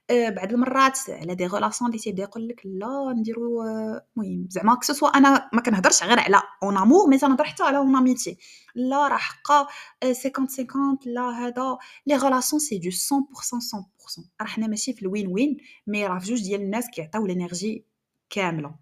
آه، 0.09 0.29
بعض 0.29 0.53
المرات 0.53 0.99
على 1.09 1.35
des 1.35 1.47
relations 1.47 1.89
اللي 1.91 2.01
تيبدا 2.01 2.23
يقول 2.23 2.47
لك 2.47 2.61
لا 2.65 3.13
نديرو 3.17 3.63
المهم 3.63 4.47
زعما 4.49 4.75
que 4.75 4.86
ce 4.86 4.93
soit 4.93 5.07
أنا 5.17 5.49
ما 5.53 5.61
كنهضرش 5.61 6.03
غير 6.03 6.19
على 6.19 6.41
en 6.63 6.77
amour 6.77 7.09
mais 7.09 7.17
تنهضر 7.17 7.43
حتى 7.43 7.63
على 7.63 7.77
en 7.77 7.95
amitié 7.95 8.37
لا 8.75 9.07
راه 9.07 9.17
حقا 9.17 9.67
50 10.03 10.33
50 10.69 10.97
لا 11.05 11.21
هذا. 11.29 11.77
les 12.07 12.15
relations 12.15 12.59
c'est 12.59 12.77
de 12.77 12.89
100% 12.89 12.91
100% 12.91 14.25
راه 14.41 14.47
حنا 14.47 14.67
ماشي 14.67 14.93
في 14.93 15.01
ال 15.01 15.27
win-win 15.27 15.57
mais 15.87 16.07
راه 16.07 16.19
في 16.19 16.25
جوج 16.25 16.43
ديال 16.43 16.61
الناس 16.61 16.89
كيعطيو 16.89 17.25
ال 17.25 17.34
energy 17.34 17.85
كاملة. 18.29 18.75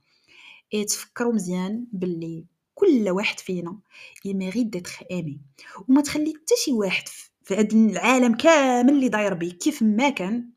اي 0.73 0.85
تفكروا 0.85 1.33
مزيان 1.33 1.87
باللي 1.93 2.45
كل 2.75 3.09
واحد 3.09 3.39
فينا 3.39 3.79
يميريت 4.25 4.67
d'être 4.67 4.99
aimé 5.11 5.41
وما 5.87 6.01
تخلي 6.01 6.33
حتى 6.33 6.55
شي 6.65 6.71
واحد 6.73 7.07
في 7.07 7.30
هذا 7.49 7.67
العالم 7.73 8.35
كامل 8.35 8.93
اللي 8.93 9.09
داير 9.09 9.33
بيه 9.33 9.51
كيف 9.51 9.83
ما 9.83 10.09
كان 10.09 10.49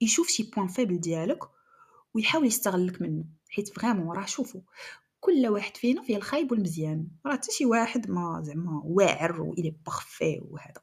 يشوف 0.00 0.28
شي 0.28 0.42
point 0.42 0.68
faible 0.68 1.00
ديالك 1.00 1.38
ويحاول 2.14 2.46
يستغلك 2.46 3.02
منه. 3.02 3.24
حيت 3.50 3.68
vraiment 3.68 4.16
راه 4.16 4.26
شوفوا 4.26 4.60
كل 5.20 5.46
واحد 5.48 5.76
فينا 5.76 6.02
فيه 6.02 6.16
الخايب 6.16 6.52
والمزيان. 6.52 7.08
راه 7.26 7.32
حتى 7.32 7.52
شي 7.52 7.66
واحد 7.66 8.10
ما 8.10 8.42
زعما 8.44 8.82
واعر 8.84 9.40
و 9.40 9.52
الي 9.52 9.74
بارفي 9.86 10.40
وهذا 10.50 10.80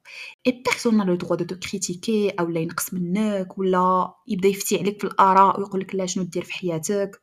اي 0.48 0.64
بيرسون 0.66 1.02
لو 1.08 1.16
دو 1.16 1.56
كريتيكي 1.56 2.30
أو 2.30 2.48
لا 2.48 2.60
ينقص 2.60 2.94
منك 2.94 3.58
ولا 3.58 4.14
يبدا 4.28 4.48
يفتي 4.48 4.78
عليك 4.78 5.02
في 5.02 5.08
الآراء 5.08 5.60
ويقول 5.60 5.82
لك 5.82 5.96
لا 5.96 6.06
شنو 6.06 6.24
دير 6.24 6.44
في 6.44 6.54
حياتك؟ 6.54 7.22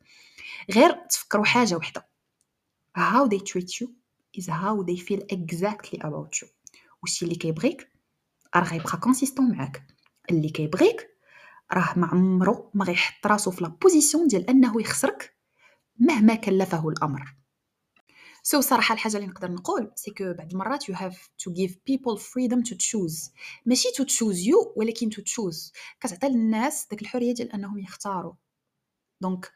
غير 0.71 0.91
تفكروا 0.91 1.45
حاجة 1.45 1.75
وحدة. 1.75 2.07
How 2.97 3.27
they 3.27 3.39
treat 3.39 3.81
you 3.81 3.87
is 4.39 4.47
how 4.47 4.83
they 4.83 4.97
feel 4.97 5.21
exactly 5.37 5.99
about 5.99 6.41
you. 6.41 6.47
وشي 7.03 7.25
اللي 7.25 7.35
كيبغيك؟ 7.35 7.96
راه 8.59 8.69
غيبقى 8.69 8.97
كونسيستون 8.97 9.51
معاك. 9.51 9.87
اللي 10.31 10.49
كيبغيك 10.49 11.09
راه 11.73 11.99
ما 11.99 12.07
عمرو 12.07 12.71
ما 12.73 12.85
غيحط 12.85 13.27
راسو 13.27 13.51
في 13.51 13.63
لا 13.63 13.69
بوزيسيون 13.69 14.27
ديال 14.27 14.49
أنه 14.49 14.81
يخسرك 14.81 15.37
مهما 15.99 16.35
كلفه 16.35 16.89
الأمر. 16.89 17.35
سو 18.43 18.61
so, 18.61 18.63
صراحة 18.63 18.93
الحاجة 18.93 19.17
اللي 19.17 19.27
نقدر 19.27 19.51
نقول 19.51 19.91
c'est 19.95 20.11
que 20.11 20.33
بعض 20.33 20.51
المرات 20.51 20.89
you 20.89 20.95
have 20.95 21.29
to 21.39 21.53
give 21.53 21.77
people 21.85 22.17
freedom 22.17 22.63
to 22.63 22.75
choose 22.75 23.31
ماشي 23.65 23.91
to 23.95 24.03
choose 24.03 24.39
you 24.39 24.73
ولكن 24.75 25.09
to 25.09 25.21
choose 25.21 25.73
كتعطي 25.99 26.27
للناس 26.27 26.87
داك 26.91 27.01
الحرية 27.01 27.33
ديال 27.33 27.51
أنهم 27.51 27.79
يختاروا. 27.79 28.33
دونك 29.21 29.51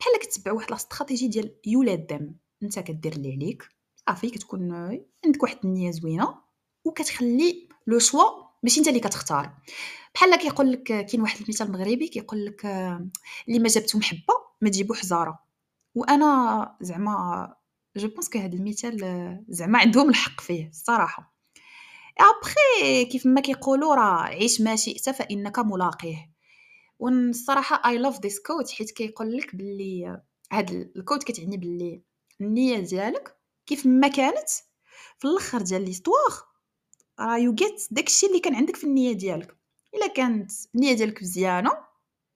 بحال 0.00 0.18
كتبع 0.20 0.52
واحد 0.52 0.70
la 0.70 0.80
stratégie 0.80 1.28
ديال 1.28 1.56
you 1.66 1.82
let 1.82 2.12
them 2.12 2.34
أنت 2.62 2.78
كدير 2.78 3.12
اللي 3.12 3.32
عليك. 3.32 3.68
صافي 3.96 4.30
كتكون 4.30 4.72
عندك 5.24 5.42
واحد 5.42 5.58
النية 5.64 5.90
زوينة 5.90 6.34
وكتخلي 6.84 7.68
le 7.86 7.98
choix 7.98 8.45
ماشي 8.66 8.80
انت 8.80 8.88
اللي 8.88 9.00
كتختار. 9.00 9.52
بحال 10.14 10.36
كيقول 10.36 10.72
لك 10.72 10.82
كاين 10.82 11.22
واحد 11.22 11.40
المثال 11.40 11.72
مغربي 11.72 12.08
كيقول 12.08 12.46
لك 12.46 12.64
اللي 13.48 13.58
ما 13.58 13.68
جابتو 13.68 13.98
محبة 13.98 14.34
ما 14.60 14.68
تجيبو 14.68 14.94
حجاره 14.94 15.38
وأنا 15.94 16.76
زعما 16.80 17.54
je 17.96 18.08
pense 18.08 18.28
que 18.28 18.38
هذا 18.38 18.52
المثال 18.52 19.44
زعما 19.48 19.78
عندهم 19.78 20.10
الحق 20.10 20.40
فيه 20.40 20.68
الصراحة. 20.68 21.36
ابخي 22.18 23.04
كيف 23.04 23.26
ما 23.26 23.40
كيقولوا 23.40 23.94
راه 23.94 24.22
عيش 24.22 24.60
ما 24.60 24.76
شئت 24.76 25.10
فإنك 25.10 25.58
ملاقيه. 25.58 26.32
والصراحه 26.98 27.90
I 27.90 27.98
love 27.98 28.20
this 28.20 28.40
quote 28.40 28.70
حيت 28.70 28.90
كيقول 28.90 29.36
لك 29.36 29.56
باللي 29.56 30.22
هاد 30.52 30.70
ال 30.70 30.79
quote 30.79 31.24
كتعني 31.24 31.56
باللي 31.56 32.02
النية 32.40 32.78
ديالك 32.78 33.36
كيف 33.66 33.86
ما 33.86 34.08
كانت 34.08 34.48
في 35.18 35.28
الأخر 35.28 35.62
ديال 35.62 35.84
l'histoire 35.84 36.40
راه 37.20 37.36
you 37.36 37.54
get 37.54 37.86
داكشي 37.90 38.26
اللي 38.26 38.40
كان 38.40 38.54
عندك 38.54 38.76
في 38.76 38.84
النية 38.84 39.12
ديالك. 39.12 39.56
إلا 39.94 40.06
كانت 40.06 40.52
النية 40.74 40.92
ديالك 40.92 41.22
مزيانة 41.22 41.70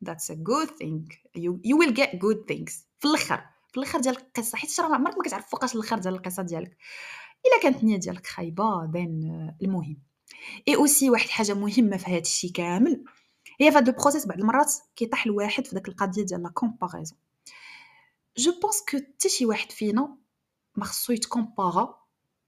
a 0.07 0.35
good 0.35 0.69
thing. 0.69 1.05
You, 1.37 1.61
you 1.65 1.77
will 1.77 1.93
get 1.93 2.19
good 2.19 2.47
things. 2.53 2.73
في 2.99 3.05
الأخر 3.05 3.45
في 3.73 3.77
الأخر 3.77 4.01
ديال 4.01 4.17
القصة 4.17 4.59
حيت 4.59 4.81
راه 4.81 4.95
عمرك 4.95 5.17
ما 5.17 5.23
كتعرف 5.23 5.51
فوقاش 5.51 5.75
الأخر 5.75 5.99
ديال 5.99 6.15
القصة 6.15 6.43
ديالك. 6.43 6.77
إلا 7.47 7.63
كانت 7.63 7.83
النية 7.83 7.97
ديالك 7.97 8.27
خايبة 8.27 8.87
دين 8.87 9.55
المهم. 9.63 10.03
et 10.69 10.77
aussi 10.77 11.11
واحد 11.11 11.25
الحاجة 11.25 11.55
مهمة 11.55 11.97
في 11.97 12.11
هذا 12.11 12.19
الشيء 12.19 12.53
كامل 12.53 13.05
هي 13.61 13.71
في 13.71 13.79
هذا 13.79 13.91
ال 13.91 13.95
process 13.95 14.27
بعض 14.27 14.39
المرات 14.39 14.73
كيطيح 14.97 15.27
الواحد 15.27 15.67
في 15.67 15.75
داك 15.75 15.89
القضية 15.89 16.25
ديال 16.25 16.43
la 16.43 16.49
comparaison 16.49 17.19
je 18.37 18.61
pense 18.61 18.83
que 18.91 18.97
حتى 18.97 19.29
شي 19.29 19.47
واحد 19.47 19.73
فينا 19.73 20.17
ما 20.77 20.85
خصو 20.85 21.13
يتكومبارا 21.13 22.00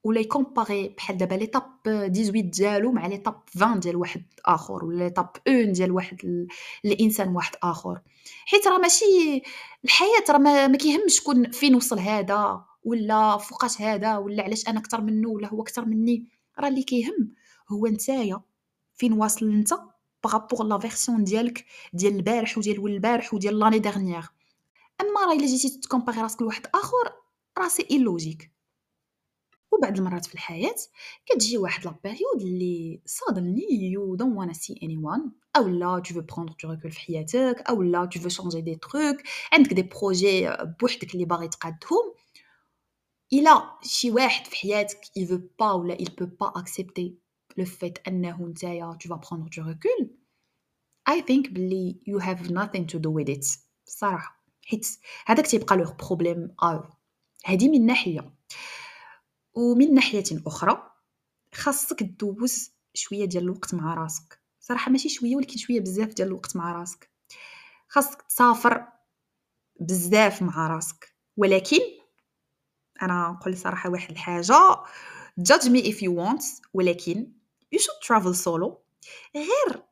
ولا 0.04 0.20
يكومباري 0.20 0.88
بحال 0.88 1.16
دابا 1.16 1.34
l'étape 1.34 1.62
18 1.84 2.40
ديالو 2.40 2.92
مع 2.92 3.06
l'étape 3.06 3.42
20 3.56 3.80
ديال 3.80 3.96
واحد 3.96 4.22
آخر 4.46 4.84
ولا 4.84 5.04
l'étape 5.04 5.28
1 5.48 5.72
ديال 5.72 5.92
واحد 5.92 6.46
الإنسان 6.84 7.28
واحد 7.28 7.56
آخر. 7.62 8.00
حيت 8.46 8.66
راه 8.66 8.78
ماشي 8.78 9.42
الحياة 9.84 10.24
راه 10.30 10.38
ما 10.38 10.76
كيهمش 10.76 11.16
شكون 11.16 11.50
فين 11.50 11.74
وصل 11.74 11.98
هذا 11.98 12.64
ولا 12.84 13.36
فوقاش 13.36 13.80
هذا 13.80 14.16
ولا 14.16 14.42
علاش 14.42 14.68
أنا 14.68 14.78
أكثر 14.78 15.00
منه 15.00 15.28
ولا 15.28 15.48
هو 15.48 15.62
أكثر 15.62 15.84
مني. 15.84 16.24
راه 16.58 16.68
اللي 16.68 16.82
كيهم 16.82 17.34
هو 17.68 17.86
نتايا. 17.86 18.40
فين 18.94 19.12
واصل 19.12 19.50
أنت 19.50 19.74
par 20.24 20.37
rapport 20.37 20.66
la 20.66 20.78
version 20.78 21.24
ديالك 21.24 21.64
ديال 21.92 22.16
البارح 22.16 22.58
وديال 22.58 22.86
البارح 22.86 23.34
وديال 23.34 23.58
l'année 23.58 23.78
dernière 23.78 24.24
أما 25.00 25.20
راه 25.26 25.32
إلا 25.32 25.46
جيتي 25.46 25.80
ت 25.80 25.85
comparer 25.85 26.20
راسك 26.20 26.42
لواحد 26.42 26.66
آخر 26.74 27.12
راه 27.58 27.68
c'est 27.68 27.86
illogique 27.90 28.50
وبعض 29.72 29.98
المرات 29.98 30.26
في 30.26 30.34
الحياة 30.34 30.74
كتجي 31.26 31.58
واحد 31.58 31.84
la 31.84 31.94
période 32.04 32.40
اللي 32.42 33.02
suddenly 33.08 33.94
you 33.94 34.16
don't 34.16 34.36
wanna 34.36 34.54
see 34.54 34.74
anyone. 34.74 35.30
اولا 35.56 36.02
tu 36.06 36.12
veux 36.12 36.26
prendre 36.34 36.54
du 36.56 36.66
recul 36.66 36.88
في 36.90 37.00
حياتك. 37.00 37.62
اولا 37.68 38.10
tu 38.14 38.18
veux 38.18 38.30
changer 38.30 38.62
des 38.62 38.78
trucs. 38.88 39.28
عندك 39.52 39.72
des 39.72 39.82
projets 39.82 40.50
بوحدك 40.80 41.14
اللي 41.14 41.24
باغي 41.24 41.48
تقادهم. 41.48 42.14
إلا 43.32 43.78
شي 43.82 44.10
واحد 44.10 44.46
في 44.46 44.56
حياتك 44.56 45.04
il 45.18 45.26
veut 45.28 45.48
pas 45.62 45.74
ولا 45.74 45.96
il 45.96 46.10
peut 46.10 46.30
pas 46.42 46.60
accepter 46.60 47.12
le 47.60 47.64
fait 47.64 48.08
أنه 48.08 48.46
نتايا 48.46 48.98
tu 49.02 49.08
vas 49.08 49.18
prendre 49.18 49.48
du 49.50 49.60
recul 49.60 50.06
I 51.08 51.20
think 51.20 51.50
بلي 51.50 52.00
you 52.08 52.18
have 52.18 52.50
nothing 52.50 52.86
to 52.86 52.98
do 52.98 53.10
with 53.10 53.28
it. 53.28 53.58
الصراحه 53.86 54.42
حيت 54.64 54.86
هذاك 55.26 55.46
تيبقى 55.46 55.76
له 55.76 55.96
problème 56.06 56.54
euh 56.62 56.82
هذه 57.44 57.68
من 57.68 57.86
ناحية. 57.86 58.34
ومن 59.54 59.94
ناحية 59.94 60.24
أخرى 60.46 60.90
خاصك 61.54 62.02
دوز 62.02 62.70
شوية 62.94 63.24
ديال 63.24 63.44
الوقت 63.44 63.74
مع 63.74 63.94
راسك. 63.94 64.42
صراحة 64.60 64.90
ماشي 64.90 65.08
شوية 65.08 65.36
ولكن 65.36 65.56
شوية 65.56 65.80
بزاف 65.80 66.08
ديال 66.14 66.28
الوقت 66.28 66.56
مع 66.56 66.72
راسك. 66.72 67.10
خاصك 67.88 68.22
تسافر 68.22 68.86
بزاف 69.80 70.42
مع 70.42 70.66
راسك. 70.66 71.16
ولكن 71.36 71.78
أنا 73.02 73.28
نقول 73.28 73.56
صراحة 73.56 73.90
واحد 73.90 74.10
الحاجة 74.10 74.54
judge 75.40 75.64
me 75.68 75.82
if 75.82 75.96
you 76.02 76.10
want 76.10 76.44
ولكن 76.74 77.32
you 77.74 77.78
should 77.78 78.06
travel 78.06 78.34
solo. 78.34 78.78
غير 79.36 79.82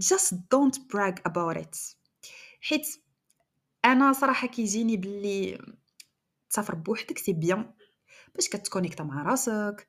just 0.00 0.34
don't 0.34 0.78
brag 0.88 1.20
about 1.28 1.56
it. 1.56 1.96
حيت 2.60 2.86
أنا 3.84 4.12
صراحة 4.12 4.48
كيجيني 4.48 4.96
باللي 4.96 5.58
تسافر 6.50 6.74
بوحدك 6.74 7.18
c'est 7.18 7.32
bien 7.32 7.72
باش 8.34 8.48
كت 8.48 8.59
connecta 8.59 9.04
مع 9.04 9.22
راسك 9.22 9.86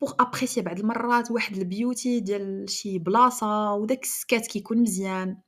pour 0.00 0.12
apprécier 0.20 0.60
بعض 0.60 0.78
المرات 0.78 1.30
واحد 1.30 1.56
ال 1.56 1.65
beauté 1.65 2.20
ديال 2.20 2.70
شي 2.70 2.98
بلاصة 2.98 3.74
وداك 3.74 4.02
السكات 4.02 4.46
كيكون 4.46 4.78
مزيان. 4.78 5.40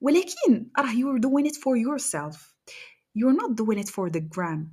ولكن 0.00 0.70
راه 0.78 0.92
you're 0.92 1.20
doing 1.20 1.46
it 1.50 1.56
for 1.56 1.76
yourself. 1.76 2.54
You're 3.18 3.36
not 3.42 3.54
doing 3.54 3.78
it 3.78 3.88
for 3.88 4.10
the 4.10 4.20
gram. 4.20 4.68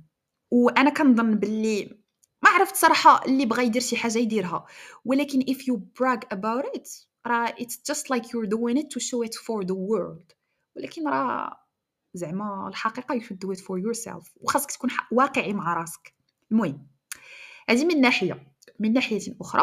وأنا 0.50 0.90
كنظن 0.90 1.34
باللي 1.34 2.00
ما 2.42 2.50
عرفت 2.50 2.76
صراحة 2.76 3.24
اللي 3.24 3.46
بغى 3.46 3.66
يدير 3.66 3.82
شي 3.82 3.96
حاجة 3.96 4.18
يديرها. 4.18 4.66
ولكن 5.04 5.40
if 5.40 5.58
you 5.58 5.76
brag 5.76 6.36
about 6.36 6.76
it 6.76 6.88
راه 7.26 7.48
it's 7.48 7.92
just 7.92 8.04
like 8.10 8.24
you're 8.24 8.48
doing 8.48 8.76
it 8.76 8.90
to 8.90 9.00
show 9.00 9.22
it 9.22 9.34
for 9.34 9.64
the 9.64 9.74
world. 9.74 10.34
ولكن 10.76 11.08
راه 11.08 11.56
زعما 12.14 12.68
الحقيقة 12.68 13.18
you 13.18 13.22
should 13.22 13.38
do 13.38 13.52
it 13.52 13.60
for 13.60 13.78
yourself. 13.78 14.30
وخاصك 14.40 14.70
تكون 14.70 14.90
واقعي 15.12 15.52
مع 15.52 15.74
راسك. 15.74 16.19
المهم 16.52 16.86
هذه 17.68 17.84
من 17.84 18.00
ناحية 18.00 18.54
من 18.78 18.92
ناحية 18.92 19.36
أخرى 19.40 19.62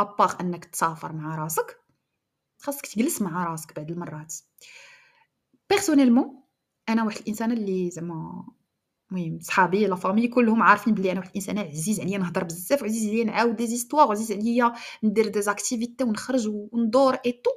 à 0.00 0.08
part 0.08 0.40
أنك 0.40 0.64
تسافر 0.64 1.12
مع 1.12 1.34
راسك 1.36 1.80
خاصك 2.58 2.86
تجلس 2.86 3.22
مع 3.22 3.44
راسك 3.44 3.76
بعض 3.76 3.90
المرات. 3.90 4.34
personnellement 5.70 6.42
أنا 6.88 7.04
واحد 7.04 7.18
الإنسان 7.18 7.52
اللي 7.52 7.90
زعما 7.90 8.46
المهم 9.12 9.40
صحابي 9.40 9.86
la 9.86 9.96
famille 9.96 10.28
كلهم 10.28 10.62
عارفين 10.62 10.94
بلي 10.94 11.12
أنا 11.12 11.20
واحد 11.20 11.30
الإنسان 11.30 11.58
عزيز 11.58 12.00
عليا 12.00 12.18
نهضر 12.18 12.44
بزاف 12.44 12.82
وعزيز 12.82 13.08
عليا 13.08 13.24
نعاود 13.24 13.56
des 13.56 13.66
histoires 13.66 14.08
وعزيز 14.08 14.32
عليا 14.32 14.72
ندير 15.02 15.28
des 15.28 15.42
activités 15.42 16.04
ونخرج 16.04 16.48
وندور 16.48 17.14
et 17.14 17.32
tout 17.32 17.50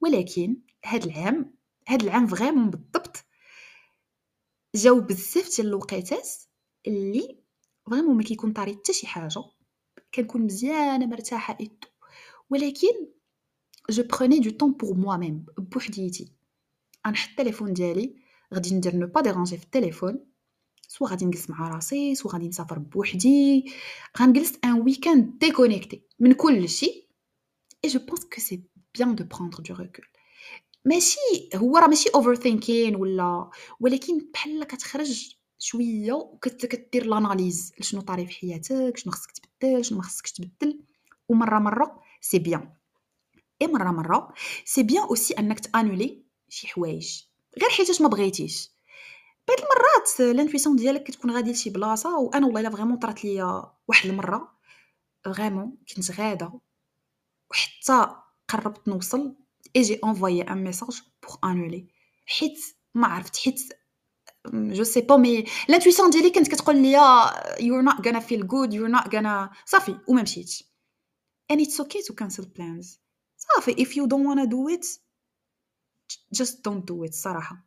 ولكن 0.00 0.56
هاد 0.84 1.04
العام 1.04 1.54
هاد 1.88 2.02
العام 2.02 2.26
vraiment 2.26 2.70
بالضبط 2.70 3.24
جاو 4.74 5.00
بزاف 5.00 5.56
ديال 5.56 5.68
الوقيتات 5.68 6.28
اللي 6.86 7.45
vraiment 7.90 8.16
ما 8.16 8.22
كيكون 8.22 8.52
طاري 8.52 8.72
حتى 8.72 8.92
شي 8.92 9.06
حاجة. 9.06 9.44
كنكون 10.14 10.42
مزيانة 10.42 11.06
مرتاحة 11.06 11.56
et 11.60 11.66
tout 11.66 11.88
ولكن 12.50 13.06
je 13.90 14.02
prenais 14.02 14.38
du 14.38 14.50
temps 14.50 14.72
pour 14.72 14.94
moi-même 14.94 15.46
بوحديتي 15.58 16.32
غنحط 17.06 17.28
التليفون 17.30 17.72
ديالي 17.72 18.16
غادي 18.54 18.74
ندير 18.74 18.96
ne 18.96 19.06
pas 19.06 19.20
déranger 19.20 19.56
في 19.56 19.64
التليفون. 19.64 20.26
soit 20.88 21.08
غادي 21.08 21.24
نجلس 21.24 21.50
مع 21.50 21.68
راسي 21.68 22.14
soit 22.14 22.32
غادي 22.32 22.48
نسافر 22.48 22.78
بوحدي. 22.78 23.64
غنجلس 24.18 24.58
un 24.64 24.72
weekend 24.72 25.38
déconnectée 25.38 26.02
من 26.18 26.32
كل 26.32 26.68
شيء 26.68 27.06
et 27.84 27.90
je 27.90 28.00
pense 28.00 28.24
que 28.24 28.40
c'est 28.40 28.62
bien 28.94 29.14
de 29.14 29.24
prendre 29.24 29.58
du 29.58 29.74
recul 29.74 30.06
ماشي 30.84 31.18
هو 31.54 31.76
راه 31.78 31.86
ماشي 31.86 32.08
overthinking 32.14 32.96
ولا 32.96 33.50
ولكن 33.80 34.30
بحال 34.34 34.64
كتخرج 34.64 35.35
شوية 35.58 36.12
وكدير 36.12 37.06
l'analyse 37.06 37.72
لشنو 37.80 38.00
طاري 38.00 38.26
في 38.26 38.32
حياتك 38.32 38.96
شنو 38.96 39.12
خصك 39.12 39.32
تبدل 39.32 39.84
شنو 39.84 39.98
ما 39.98 40.04
خصكش 40.04 40.32
تبدل 40.32 40.80
ومرة 41.28 41.58
مرة 41.58 42.02
c'est 42.20 42.38
bien 42.38 42.72
et 43.62 43.66
مرة 43.66 43.90
مرة 43.90 44.34
c'est 44.64 44.82
bien 44.82 45.02
aussi 45.02 45.34
أنك 45.34 45.60
ت 45.60 45.68
annuler 45.68 46.22
شي 46.48 46.68
حوايج 46.68 47.22
غير 47.60 47.70
حيتاش 47.70 48.00
ما 48.00 48.08
بغيتيش. 48.08 48.70
بعض 49.48 49.58
المرات 49.58 50.36
l'intuition 50.36 50.76
ديالك 50.76 51.02
كتكون 51.02 51.30
غادي 51.30 51.52
لشي 51.52 51.70
بلاصة 51.70 52.18
وأنا 52.18 52.46
والله 52.46 52.60
إلا 52.60 52.70
vraiment 52.70 52.96
طرات 52.98 53.24
ليا 53.24 53.72
واحد 53.88 54.10
المرة 54.10 54.52
vraiment 55.24 55.76
كنت 55.96 56.10
غادة 56.20 56.60
وحتى 57.50 58.16
قربت 58.48 58.88
نوصل 58.88 59.36
et 59.76 59.82
j'ai 59.82 60.00
envoyé 60.04 60.42
un 60.42 60.64
message 60.64 61.02
pour 61.22 61.36
annuler 61.44 61.86
حيت 62.26 62.58
ما 62.94 63.06
عرفت 63.06 63.36
حيت 63.36 63.62
je 64.52 64.84
sais 64.84 65.00
pas 65.00 65.16
mais 65.16 65.44
l'intuition 65.68 66.10
ديالي 66.10 66.30
كانت 66.30 66.48
كتقول 66.48 66.76
لي 66.76 66.96
you're 67.56 67.92
not 67.92 67.96
gonna 67.96 68.20
feel 68.20 68.42
good 68.42 68.72
you're 68.72 69.00
not 69.00 69.08
gonna 69.08 69.50
صافي 69.66 69.98
وما 70.08 70.22
مشيتش 70.22 70.64
and 71.52 71.56
it's 71.56 71.80
okay 71.80 72.02
to 72.02 72.14
cancel 72.14 72.44
plans. 72.44 72.98
صافي 73.36 73.72
if 73.74 73.88
you 73.88 74.06
don't 74.06 74.24
wanna 74.24 74.46
do 74.46 74.68
it 74.76 74.86
just 76.34 76.54
don't 76.68 76.84
do 76.90 77.04
it 77.08 77.14
صراحة. 77.14 77.66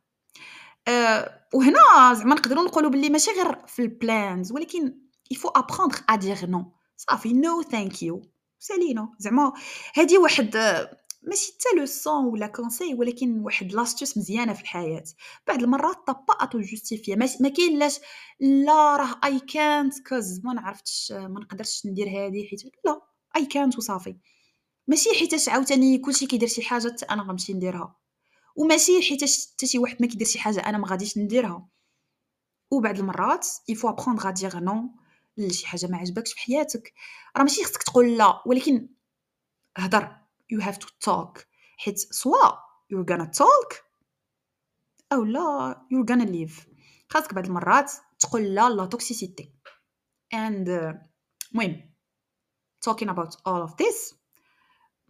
وهنا 1.54 2.14
زعما 2.14 2.34
نقدروا 2.34 2.64
نقولوا 2.64 2.90
باللي 2.90 3.10
ماشي 3.10 3.30
غير 3.30 3.66
في 3.66 3.82
ال 3.82 3.94
plans 3.94 4.52
ولكن 4.52 4.94
Il 5.30 5.36
faut 5.36 5.48
apprendre 5.48 5.98
à 6.08 6.16
dire 6.16 6.46
no 6.46 6.72
صافي 6.96 7.32
no 7.32 7.62
thank 7.62 8.02
you 8.02 8.22
سالينا 8.58 9.14
زعما 9.18 9.52
هذه 9.94 10.18
واحد 10.18 10.56
ماشي 11.22 11.52
حتى 11.52 11.78
leçon 11.80 12.24
ولا 12.24 12.46
conseil 12.46 12.94
ولكن 12.94 13.40
واحد 13.40 13.72
l'astuce 13.72 14.18
مزيانة 14.18 14.52
في 14.52 14.60
الحياة. 14.62 15.04
بعض 15.46 15.62
المرات 15.62 15.96
t'as 16.06 16.22
pas 16.22 16.34
à 16.40 16.47
te 16.47 16.60
justifier 16.60 17.16
ما 17.40 17.48
كاين 17.48 17.78
لاش 17.78 17.98
لا 18.40 18.96
راه 18.96 19.20
اي 19.24 19.40
كانت 19.40 20.08
كوز 20.08 20.40
ما 20.44 20.52
نعرفتش 20.52 21.12
ما 21.12 21.40
نقدرش 21.40 21.86
ندير 21.86 22.08
هذه 22.08 22.46
حيت 22.50 22.62
لا 22.84 23.00
اي 23.36 23.46
كانت 23.46 23.78
وصافي. 23.78 24.16
ماشي 24.88 25.10
حيتاش 25.18 25.48
عاوتاني 25.48 25.98
كلشي 25.98 26.26
كيدير 26.26 26.48
شي 26.48 26.62
حاجة 26.62 26.88
حتى 26.88 27.04
أنا 27.04 27.22
غنمشي 27.22 27.52
نديرها. 27.54 27.96
وماشي 28.56 29.02
حيتاش 29.02 29.48
حتى 29.52 29.66
شي 29.66 29.78
واحد 29.78 29.96
ما 30.00 30.06
كيدير 30.06 30.26
شي 30.26 30.38
حاجة 30.38 30.60
أنا 30.60 30.78
ما 30.78 30.86
غاديش 30.88 31.18
نديرها. 31.18 31.68
وبعض 32.70 32.98
المرات 32.98 33.48
il 33.68 33.75
faut 33.75 33.88
apprendre 33.88 34.28
à 34.28 34.30
dire 34.30 34.60
no 34.60 34.90
لشي 35.36 35.66
حاجة 35.66 35.86
ما 35.86 35.96
عجبكش 35.98 36.32
في 36.32 36.40
حياتك. 36.40 36.92
راه 37.36 37.42
ماشي 37.42 37.64
خصك 37.64 37.82
تقول 37.82 38.16
لا 38.18 38.42
ولكن 38.46 38.88
هضر 39.78 40.19
you 40.52 40.60
have 40.60 40.78
to 40.78 40.86
talk. 41.08 41.46
حيت 41.78 41.98
soit 41.98 42.52
you're 42.92 43.06
gonna 43.12 43.30
talk 43.38 43.76
أو 45.12 45.24
لا 45.24 45.80
you're 45.92 46.12
gonna 46.12 46.28
leave. 46.28 46.66
خاصك 47.08 47.34
بعض 47.34 47.46
المرات 47.46 47.92
تقول 48.18 48.54
لا 48.54 48.70
la 48.70 48.86
toxicité 48.86 49.52
and 50.34 50.68
المهم 51.52 51.80
uh, 51.80 52.90
talking 52.90 53.08
about 53.08 53.34
all 53.46 53.68
of 53.68 53.74
this 53.76 54.14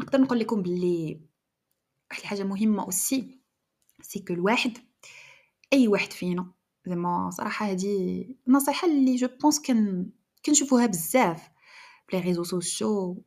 نقدر 0.00 0.20
نقول 0.20 0.38
لكم 0.38 0.62
باللي 0.62 1.20
واحد 2.10 2.20
الحاجة 2.20 2.42
مهمة 2.42 2.82
aussi 2.82 3.40
c'est 4.02 4.20
que 4.20 4.34
الواحد 4.34 4.78
أي 5.72 5.88
واحد 5.88 6.12
فينا 6.12 6.52
زعما 6.86 7.30
صراحة 7.30 7.66
هذه 7.66 8.24
النصيحه 8.48 8.88
اللي 8.88 9.16
je 9.16 9.28
pense 9.42 9.60
qu'on 9.60 10.10
كنشوفوها 10.46 10.86
بزاف 10.86 11.48
ب 12.12 12.14
les 12.14 12.20
réseaux 12.20 12.44
sociaux 12.44 13.24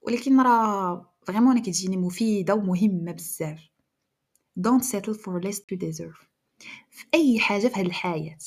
ولكن 0.00 0.40
راه 0.40 1.15
vraiment 1.26 1.50
أنا 1.50 1.60
كتجيني 1.60 1.96
مفيده 1.96 2.54
ومهمه 2.54 3.12
بزاف 3.12 3.60
don't 4.60 4.82
settle 4.82 5.14
for 5.14 5.40
less 5.42 5.58
you 5.58 5.76
deserve. 5.76 6.26
في 6.90 7.04
اي 7.14 7.40
حاجة 7.40 7.68
في 7.68 7.74
هذه 7.74 7.86
الحياة 7.86 8.38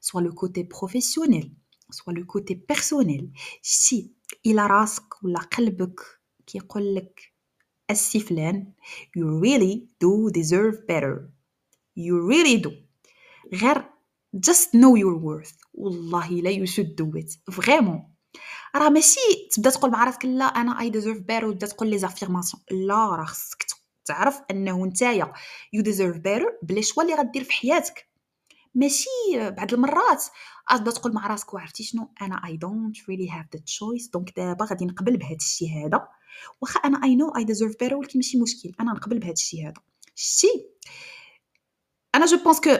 soit 0.00 0.20
le 0.20 0.34
côté 0.34 0.62
professionnel 0.62 1.52
soit 1.90 2.12
le 2.12 2.26
côté 2.26 2.54
personnel 2.54 3.32
شتي 3.62 4.10
إلى 4.46 4.66
راسك 4.66 5.24
ولا 5.24 5.40
قلبك 5.40 6.00
كيقول 6.46 6.94
لك 6.94 7.32
السي 7.90 8.20
فلان 8.20 8.72
you 9.18 9.40
really 9.44 9.78
do 10.04 10.30
deserve 10.40 10.86
better. 10.88 11.30
You 11.96 12.28
really 12.30 12.62
do. 12.66 12.72
غير 13.54 13.84
just 14.36 14.68
know 14.74 14.96
your 14.96 15.16
worth. 15.18 15.54
والله 15.74 16.30
لا 16.30 16.66
you 16.66 16.70
should 16.70 16.96
do 16.96 17.18
it. 17.20 17.54
Vraiment. 17.54 18.13
راه 18.76 18.88
ماشي 18.88 19.48
تبدا 19.52 19.70
تقول 19.70 19.90
مع 19.90 20.04
راسك 20.04 20.24
لا 20.24 20.44
أنا 20.44 20.80
I 20.80 20.90
deserve 20.90 21.18
better 21.18 21.44
وتبدا 21.44 21.66
تقول 21.66 21.88
les 21.88 21.98
affirmations 21.98 22.62
لا 22.70 22.94
راه 22.94 23.24
خصك 23.24 23.66
تعرف 24.04 24.40
أنه 24.50 24.86
نتايا 24.86 25.32
you 25.72 25.82
deserve 25.82 26.16
better 26.16 26.44
ب 26.62 26.66
les 26.66 26.80
choix 26.80 27.02
اللي 27.02 27.14
غدير 27.14 27.44
في 27.44 27.52
حياتك. 27.52 28.08
ماشي 28.74 29.08
بعض 29.34 29.74
المرات 29.74 30.24
غتبدا 30.72 30.90
تقول 30.90 31.12
مع 31.12 31.26
راسك 31.26 31.54
وعرفتي 31.54 31.82
شنو؟ 31.82 32.10
أنا 32.22 32.46
I 32.46 32.56
don't 32.56 32.96
really 33.08 33.30
have 33.30 33.46
the 33.56 33.60
choice 33.60 34.08
donc 34.08 34.36
دابا 34.36 34.64
غادي 34.64 34.84
نقبل 34.84 35.16
بهذا 35.16 35.36
الشيء 35.36 35.68
هذا. 35.68 36.08
واخا 36.60 36.80
أنا 36.80 37.04
اي 37.04 37.16
نو 37.16 37.28
اي 37.36 37.44
ديزيرف 37.44 37.76
بيتر 37.80 37.94
ولكن 37.94 38.18
ماشي 38.18 38.38
مشكل. 38.38 38.72
أنا 38.80 38.92
نقبل 38.92 39.18
بهذا 39.18 39.32
الشيء 39.32 39.66
هذا. 39.66 39.74
شتي؟ 40.14 40.66
أنا 42.14 42.26
جو 42.26 42.36
بونس 42.44 42.60
كو 42.60 42.76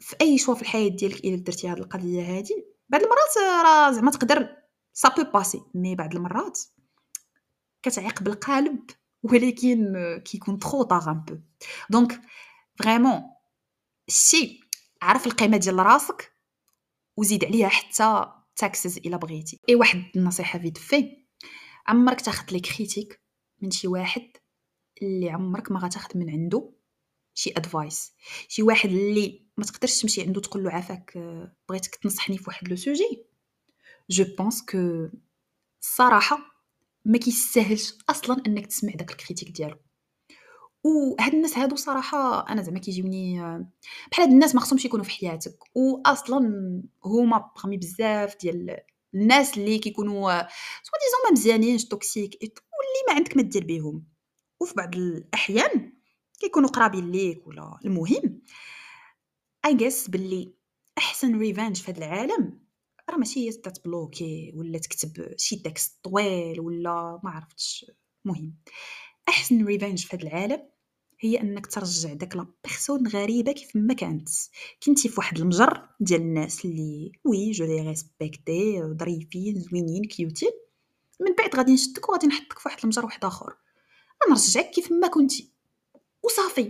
في 0.00 0.16
أي 0.20 0.38
شوا 0.38 0.54
في 0.54 0.62
الحياة 0.62 0.88
ديالك 0.88 1.24
إلا 1.24 1.36
درتي 1.36 1.68
هذه 1.68 1.78
القضية 1.78 2.22
هذه 2.22 2.64
بعض 2.88 3.02
المرات 3.02 3.64
راه 3.66 3.90
زعما 3.92 4.10
تقدر 4.10 4.65
سا 4.98 5.08
بو 5.08 5.22
باسي 5.22 5.62
مي 5.74 5.94
بعض 5.94 6.14
المرات 6.14 6.60
كتعيق 7.82 8.22
بالقالب 8.22 8.90
ولكن 9.22 9.94
كيكون 10.24 10.58
ترو 10.58 10.82
طاغ 10.82 11.10
ان 11.10 11.20
بو 11.20 11.38
دونك 11.90 12.20
فريمون 12.78 13.22
شي 14.08 14.60
عرف 15.02 15.26
القيمة 15.26 15.56
ديال 15.56 15.78
راسك 15.78 16.32
وزيد 17.16 17.44
عليها 17.44 17.68
حتى 17.68 18.32
تاكسز 18.56 18.96
إلا 18.96 19.16
بغيتي. 19.16 19.60
اي 19.68 19.74
واحد 19.74 20.04
النصيحة 20.16 20.58
فيت 20.58 20.78
في 20.78 21.16
عمرك 21.86 22.20
تاخذ 22.20 22.52
les 22.52 22.60
critiques 22.60 23.20
من 23.62 23.70
شي 23.70 23.88
واحد 23.88 24.30
اللي 25.02 25.30
عمرك 25.30 25.72
ما 25.72 25.80
غتاخذ 25.80 26.18
من 26.18 26.30
عنده 26.30 26.72
شي 27.34 27.50
advice 27.56 28.12
شي 28.48 28.62
واحد 28.62 28.88
اللي 28.88 29.46
ما 29.56 29.64
تقدرش 29.64 30.02
تمشي 30.02 30.22
عنده 30.22 30.40
تقول 30.40 30.64
له 30.64 30.70
عافاك 30.70 31.18
بغيتك 31.68 31.94
تنصحني 31.94 32.38
في 32.38 32.44
واحد 32.46 32.68
le 32.68 32.76
sujet. 32.76 33.26
je 34.10 34.24
pense 34.38 34.64
que 34.64 35.08
الصراحه 35.82 36.38
ما 37.04 37.18
كيستاهلش 37.18 37.94
أصلا 38.10 38.42
إنك 38.46 38.66
تسمع 38.66 38.92
داك 38.92 39.10
ال 39.10 39.14
critique 39.14 39.50
ديالو. 39.50 39.76
وهاد 40.84 41.34
الناس 41.34 41.58
هادو 41.58 41.76
صراحة 41.76 42.48
أنا 42.48 42.62
زعما 42.62 42.78
كيجيوني 42.78 43.38
بحال 44.10 44.24
هاد 44.24 44.30
الناس 44.30 44.54
ما 44.54 44.60
خصهمش 44.60 44.84
يكونوا 44.84 45.04
في 45.04 45.10
حياتك. 45.10 45.58
واصلا 45.74 46.38
هما 47.04 47.50
parmi 47.56 47.76
بزاف 47.76 48.36
ديال 48.40 48.76
الناس 49.14 49.58
اللي 49.58 49.78
كيكونوا 49.78 50.30
soi-disant 50.82 51.20
ما 51.24 51.32
مزيانينش 51.32 51.84
toxic 51.84 52.32
واللي 52.42 53.02
ما 53.08 53.14
عندك 53.14 53.36
ما 53.36 53.42
دير 53.42 53.64
بهم 53.64 54.04
وفي 54.60 54.74
بعض 54.74 54.94
الأحيان 54.96 55.92
كيكونوا 56.40 56.68
قرابين 56.68 57.10
ليك 57.12 57.46
ولا 57.46 57.78
المهم. 57.84 58.42
I 59.66 59.74
guess 59.74 60.08
باللي 60.08 60.54
أحسن 60.98 61.38
revenge 61.38 61.76
في 61.76 61.90
هذا 61.92 61.98
العالم 61.98 62.65
راه 63.10 63.16
ماشي 63.16 63.48
هي 63.48 63.52
تبلوكي 63.52 64.52
ولا 64.56 64.78
تكتب 64.78 65.34
شي 65.38 65.56
texte 65.56 65.98
طويل 66.02 66.60
ولا 66.60 67.20
ما 67.24 67.30
عرفتش 67.30 67.86
مهم. 68.24 68.54
أحسن 69.28 69.64
revenge 69.64 70.06
في 70.06 70.16
هذا 70.16 70.22
العالم 70.22 70.62
هي 71.20 71.40
إنك 71.40 71.66
ترجع 71.66 72.12
داك 72.12 72.36
la 72.36 72.46
personne 72.64 73.06
غريبة 73.08 73.52
كيف 73.52 73.76
ما 73.76 73.94
كانت. 73.94 74.28
كنتي 74.82 75.08
في 75.08 75.14
واحد 75.18 75.38
المجر 75.38 75.88
ديال 76.00 76.20
الناس 76.20 76.64
اللي 76.64 77.12
oui 77.24 77.50
je 77.50 77.64
les 77.64 77.80
respecte 77.80 78.82
ظريفين 78.82 79.60
زوينين 79.60 80.04
cute 80.04 80.30
ين. 80.30 80.50
من 81.20 81.34
بعد 81.38 81.56
غادي 81.56 81.72
نشدك 81.72 82.08
وغادي 82.08 82.26
نحطك 82.26 82.58
في 82.58 82.68
واحد 82.68 82.78
المجر 82.82 83.04
واحد 83.04 83.24
آخر. 83.24 83.56
غنرجعك 84.26 84.70
كيف 84.70 84.92
ما 84.92 85.08
كنتي. 85.08 85.55
وصافي. 86.26 86.62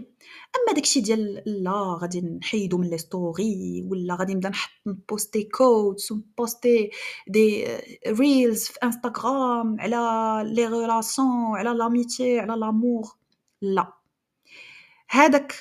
أما 0.57 0.75
داكشي 0.75 1.01
ديال 1.01 1.43
لا 1.47 1.99
غادي 2.01 2.21
نحيدو 2.21 2.79
من 2.79 2.91
les 2.91 2.99
stories 2.99 3.83
ولا 3.91 4.15
غادي 4.15 4.35
نبدا 4.35 4.49
نحط 4.49 4.71
نبوستي 4.87 5.45
quotes 5.45 6.13
ونبوستي 6.13 6.91
des 7.29 7.67
reels 8.07 8.65
في 8.65 8.79
انستغرام 8.83 9.81
على 9.81 10.43
les 10.55 10.67
relations 10.67 11.57
على 11.57 11.71
l'amitié 11.71 12.41
على 12.41 12.61
l'amour 12.61 13.05
لا. 13.63 13.93
هذاك 15.09 15.53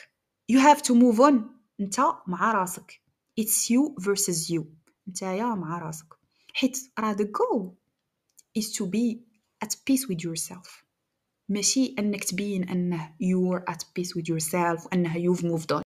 you 0.52 0.56
have 0.60 0.82
to 0.82 0.94
move 0.94 1.20
on. 1.20 1.34
انت 1.80 2.00
مع 2.28 2.52
راسك. 2.52 3.02
It's 3.42 3.70
you 3.70 4.04
versus 4.04 4.50
you. 4.50 4.64
نتايا 5.08 5.46
مع 5.46 5.80
راسك. 5.80 6.06
حيت 6.54 6.78
راه 7.00 7.14
the 7.14 7.26
goal 7.26 7.64
is 8.60 8.66
to 8.66 8.86
be 8.86 9.18
at 9.66 9.70
peace 9.70 10.08
with 10.10 10.22
yourself. 10.24 10.85
ماشي 11.50 11.96
أنك 12.00 12.24
تبين 12.24 12.70
أنه 12.70 13.16
you're 13.24 13.74
at 13.74 13.78
peace 13.78 14.10
with 14.10 14.26
yourself 14.26 14.86
وانه 14.86 15.14
you've 15.14 15.42
moved 15.42 15.76
on. 15.78 15.82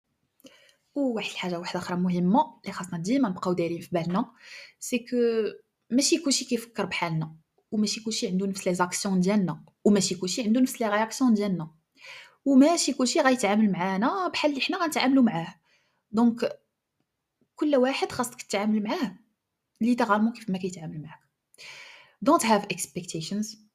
وواحد 0.95 1.29
الحاجة 1.31 1.59
واحدة 1.59 1.79
أخرى 1.79 1.97
مهمة 1.97 2.59
اللي 2.61 2.73
خاصنا 2.73 2.99
ديما 2.99 3.29
نبقاو 3.29 3.53
دايرين 3.53 3.81
في 3.81 3.89
بالنا 3.91 4.31
سي 4.79 4.99
كو 4.99 5.17
ماشي 5.89 6.17
كلشي 6.17 6.45
كيفكر 6.45 6.85
بحالنا 6.85 7.35
وماشي 7.71 8.03
كلشي 8.03 8.27
عنده 8.27 8.47
نفس 8.47 8.67
les 8.67 8.73
actions 8.73 9.19
ديالنا 9.19 9.65
وماشي 9.83 10.15
كلشي 10.15 10.43
عنده 10.43 10.61
نفس 10.61 10.81
les 10.81 10.89
réactions 10.89 11.33
ديالنا 11.33 11.71
وماشي 12.45 12.93
كلشي 12.93 13.21
غيتعامل 13.21 13.71
معانا 13.71 14.27
بحال 14.27 14.51
اللي 14.51 14.61
حنا 14.61 14.77
غنتعاملوا 14.77 15.23
معاه. 15.23 15.55
donc 16.11 16.59
كل 17.55 17.75
واحد 17.75 18.11
خاصك 18.11 18.41
تتعامل 18.41 18.83
معاه 18.83 19.15
littéralement 19.81 20.33
كيف 20.33 20.49
ما 20.49 20.57
كيتعامل 20.57 21.01
معاك. 21.01 21.19
Don't 22.25 22.43
have 22.43 22.75
expectations. 22.75 23.68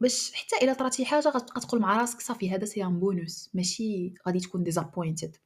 باش 0.00 0.32
حتى 0.34 0.64
إلا 0.64 0.72
طرات 0.72 0.94
شي 0.94 1.04
حاجة 1.04 1.28
غتبقى 1.28 1.60
تقول 1.60 1.80
مع 1.80 2.00
راسك 2.00 2.20
صافي 2.20 2.50
هذا 2.50 2.64
c'est 2.64 2.84
un 2.84 3.00
bonus 3.00 3.50
ماشي 3.54 4.14
غادي 4.26 4.40
تكون 4.40 4.62
disappointed 4.64 5.36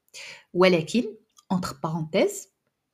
ولكن 0.54 1.04
entre 1.52 1.76
parenthèses 1.82 2.48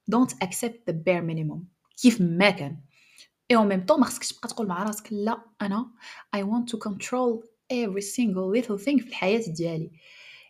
don't 0.09 0.43
expect 0.43 0.91
the 0.91 0.97
bare 0.97 1.23
minimum 1.23 1.69
كيف 2.03 2.21
ما 2.21 2.51
كان. 2.51 2.77
et 3.51 3.57
en 3.57 3.69
même 3.69 3.87
temps 3.87 4.01
ما 4.01 4.07
خصكش 4.07 4.33
تبقى 4.33 4.49
تقول 4.49 4.67
مع 4.67 4.83
راسك 4.83 5.09
لا 5.13 5.43
أنا 5.63 5.91
I 6.35 6.43
want 6.43 6.71
to 6.71 6.79
control 6.79 7.45
every 7.73 8.03
single 8.03 8.61
little 8.63 8.79
thing 8.85 9.03
في 9.03 9.09
الحياة 9.09 9.43
ديالي. 9.49 9.91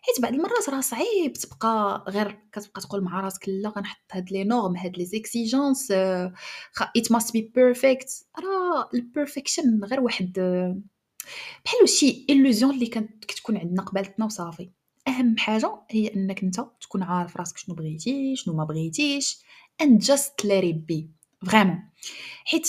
حيت 0.01 0.21
بعض 0.21 0.33
المرات 0.33 0.69
راه 0.69 0.81
صعيب 0.81 1.33
تبقى 1.33 2.03
غير 2.07 2.39
كتبقى 2.51 2.81
تقول 2.81 3.01
مع 3.01 3.19
راسك 3.19 3.49
لا 3.49 3.69
غنحط 3.69 3.97
هاد 4.11 4.31
les 4.31 4.43
normes 4.43 4.75
هاد 4.77 4.97
les 4.97 5.05
exigences 5.05 5.91
it 5.91 7.11
must 7.11 7.33
be 7.33 7.51
perfect 7.55 8.25
راه 8.39 8.89
ال 8.93 9.01
perfection 9.01 9.83
غير 9.83 9.99
واحد 9.99 10.37
بحال 11.65 11.89
شي 11.89 12.25
illusion 12.31 12.63
اللي 12.63 12.87
كانت 12.87 13.25
كتكون 13.25 13.57
عندنا 13.57 13.81
قبالتنا 13.81 14.25
وصافي. 14.25 14.69
أهم 15.07 15.37
حاجة 15.37 15.81
هي 15.91 16.13
أنك 16.15 16.43
أنت 16.43 16.61
تكون 16.81 17.03
عارف 17.03 17.37
راسك 17.37 17.57
شنو 17.57 17.75
بغيتي 17.75 18.35
شنو 18.35 18.53
ما 18.55 18.63
بغيتيش 18.63 19.37
and 19.83 20.05
just 20.05 20.47
let 20.47 20.63
it 20.63 20.77
be. 20.91 21.03
vraiment 21.49 21.79
حيت 22.45 22.67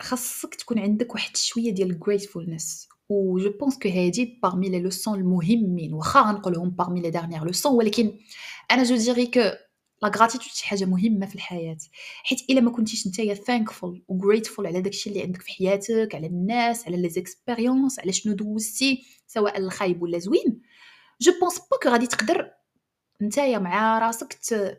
خاصك 0.00 0.54
تكون 0.54 0.78
عندك 0.78 1.14
واحد 1.14 1.36
شوية 1.36 1.70
ديال 1.70 2.00
gratefulness. 2.04 2.90
و 3.08 3.38
je 3.38 3.50
pense 3.60 3.78
que 3.78 3.88
هادي 3.88 4.38
parmi 4.42 4.68
les 4.68 4.80
leçons 4.80 5.18
المهمين 5.18 5.94
واخا 5.94 6.20
غنقولهم 6.20 6.70
parmi 6.70 7.00
les 7.00 7.10
dernières 7.10 7.44
leçons 7.44 7.72
ولكن 7.72 8.18
أنا 8.70 8.82
je 8.82 8.96
dirais 8.96 9.26
que 9.26 9.40
la 10.02 10.08
gratitude 10.08 10.48
شي 10.48 10.66
حاجة 10.66 10.84
مهمة 10.84 11.26
في 11.26 11.34
الحياة. 11.34 11.76
حيت 12.22 12.50
إلا 12.50 12.60
ما 12.60 12.70
كنتيش 12.70 13.06
نتايا 13.06 13.34
thankful 13.34 14.02
و 14.08 14.18
grateful 14.18 14.66
على 14.66 14.80
داكشي 14.80 15.10
اللي 15.10 15.22
عندك 15.22 15.42
في 15.42 15.52
حياتك 15.52 16.14
على 16.14 16.26
الناس 16.26 16.86
على 16.86 16.96
les 16.96 17.08
expériences 17.08 17.98
على 17.98 18.12
شنو 18.12 18.34
دوزتي 18.34 19.04
سواء 19.26 19.58
الخايب 19.58 20.02
ولا 20.02 20.18
زوين 20.18 20.62
je 21.20 21.32
pense 21.40 21.58
pas 21.58 21.76
que 21.82 21.88
غادي 21.88 22.06
تقدر 22.06 22.50
نتايا 23.22 23.58
مع 23.58 23.98
راسك 23.98 24.34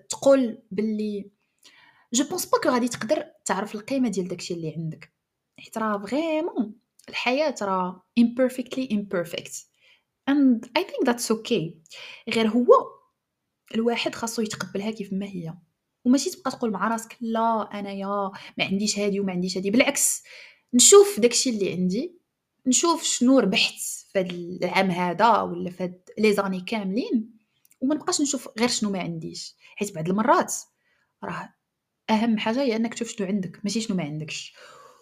تقول 0.09 0.63
باللي 0.71 1.31
je 2.13 2.23
pense 2.23 2.45
pas 2.45 2.57
que 2.63 2.69
غادي 2.69 2.87
تقدر 2.87 3.25
تعرف 3.45 3.75
القيمة 3.75 4.09
ديال 4.09 4.27
داكشي 4.27 4.53
اللي 4.53 4.73
عندك. 4.77 5.13
حيت 5.59 5.77
راه 5.77 6.05
vraiment 6.05 6.75
الحياة 7.09 7.55
راه 7.61 8.05
imperfectly 8.19 8.87
imperfect. 8.91 9.53
And 10.29 10.69
I 10.79 10.83
think 10.83 11.05
that's 11.05 11.31
okay. 11.31 11.73
غير 12.29 12.47
هو 12.47 12.67
الواحد 13.75 14.15
خاصو 14.15 14.41
يتقبلها 14.41 14.91
كيف 14.91 15.13
ما 15.13 15.25
هي. 15.25 15.53
وماشي 16.05 16.29
تبقى 16.29 16.51
تقول 16.51 16.71
مع 16.71 16.87
راسك 16.87 17.17
لا 17.21 17.69
أنايا 17.79 18.31
ما 18.57 18.65
عنديش 18.65 18.99
هادي 18.99 19.19
وما 19.19 19.31
عنديش 19.31 19.57
هادي. 19.57 19.71
بالعكس 19.71 20.23
نشوف 20.73 21.19
داكشي 21.19 21.49
اللي 21.49 21.71
عندي 21.71 22.21
نشوف 22.67 23.03
شنو 23.03 23.39
ربحت 23.39 23.79
في 24.13 24.21
العام 24.21 24.91
هذا 24.91 25.41
ولا 25.41 25.69
في 25.69 25.93
لي 26.17 26.33
زاني 26.33 26.61
كاملين 26.61 27.39
وما 27.81 27.95
نبقاش 27.95 28.21
نشوف 28.21 28.49
غير 28.59 28.67
شنو 28.67 28.89
ما 28.89 28.99
عنديش. 28.99 29.55
حيت 29.75 29.95
بعض 29.95 30.09
المرات 30.09 30.53
راه 31.23 31.53
أهم 32.09 32.37
حاجة 32.37 32.61
هي 32.61 32.75
أنك 32.75 32.93
تشوف 32.93 33.07
شنو 33.07 33.27
عندك 33.27 33.59
ماشي 33.63 33.81
شنو 33.81 33.97
ما 33.97 34.03
عندكش. 34.03 34.53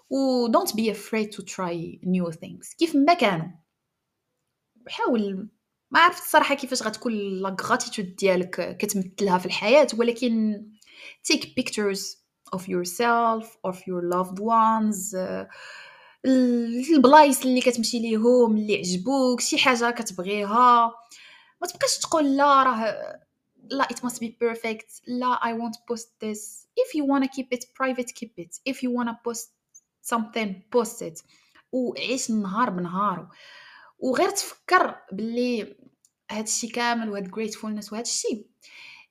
و 0.09 0.47
don't 0.47 0.71
be 0.71 0.93
afraid 0.95 1.27
to 1.35 1.43
try 1.43 1.99
new 2.05 2.31
things. 2.31 2.75
كيف 2.77 2.95
ما 2.95 3.13
كانوا. 3.13 3.47
حاول 4.87 5.49
ما 5.91 5.99
عرفت 5.99 6.23
الصراحة 6.23 6.55
كيفاش 6.55 6.83
غتكون 6.83 7.13
لا 7.13 7.55
ديالك 7.99 8.77
كتمثلها 8.77 9.37
في 9.37 9.45
الحياة 9.45 9.87
ولكن 9.97 10.63
take 11.31 11.45
pictures 11.45 12.19
of 12.55 12.61
yourself 12.61 13.45
of 13.67 13.75
your 13.75 14.01
loved 14.13 14.39
ones 14.39 15.15
البلايص 16.25 17.45
اللي 17.45 17.61
كتمشي 17.61 17.99
ليهم 17.99 18.57
اللي 18.57 18.77
عجبوك 18.77 19.41
شي 19.41 19.57
حاجة 19.57 19.91
كتبغيها. 19.91 20.91
ما 21.61 21.67
تبقاش 21.67 21.97
تقول 21.97 22.37
لا 22.37 22.63
راه 22.63 23.19
لا 23.69 23.87
it 23.93 23.97
must 23.97 24.15
be 24.17 24.27
perfect 24.27 25.01
لا 25.07 25.39
I 25.43 25.53
won't 25.53 25.77
post 25.93 26.07
this. 26.23 26.67
If 26.79 26.95
you 26.95 27.03
wanna 27.05 27.27
keep 27.27 27.57
it 27.57 27.65
private 27.81 28.13
keep 28.19 28.33
it. 28.37 28.73
If 28.73 28.77
you 28.83 28.89
wanna 28.89 29.13
post 29.27 29.49
something 30.13 30.53
post 30.75 31.01
it. 31.01 31.23
وعيش 31.71 32.29
النهار 32.29 32.69
بنهار. 32.69 33.27
وغير 33.99 34.29
تفكر 34.29 34.95
باللي 35.11 35.77
هاد 36.31 36.43
الشيء 36.43 36.71
كامل 36.71 37.09
وهاد 37.09 37.27
gratefulness 37.27 37.93
الشيء 37.93 38.47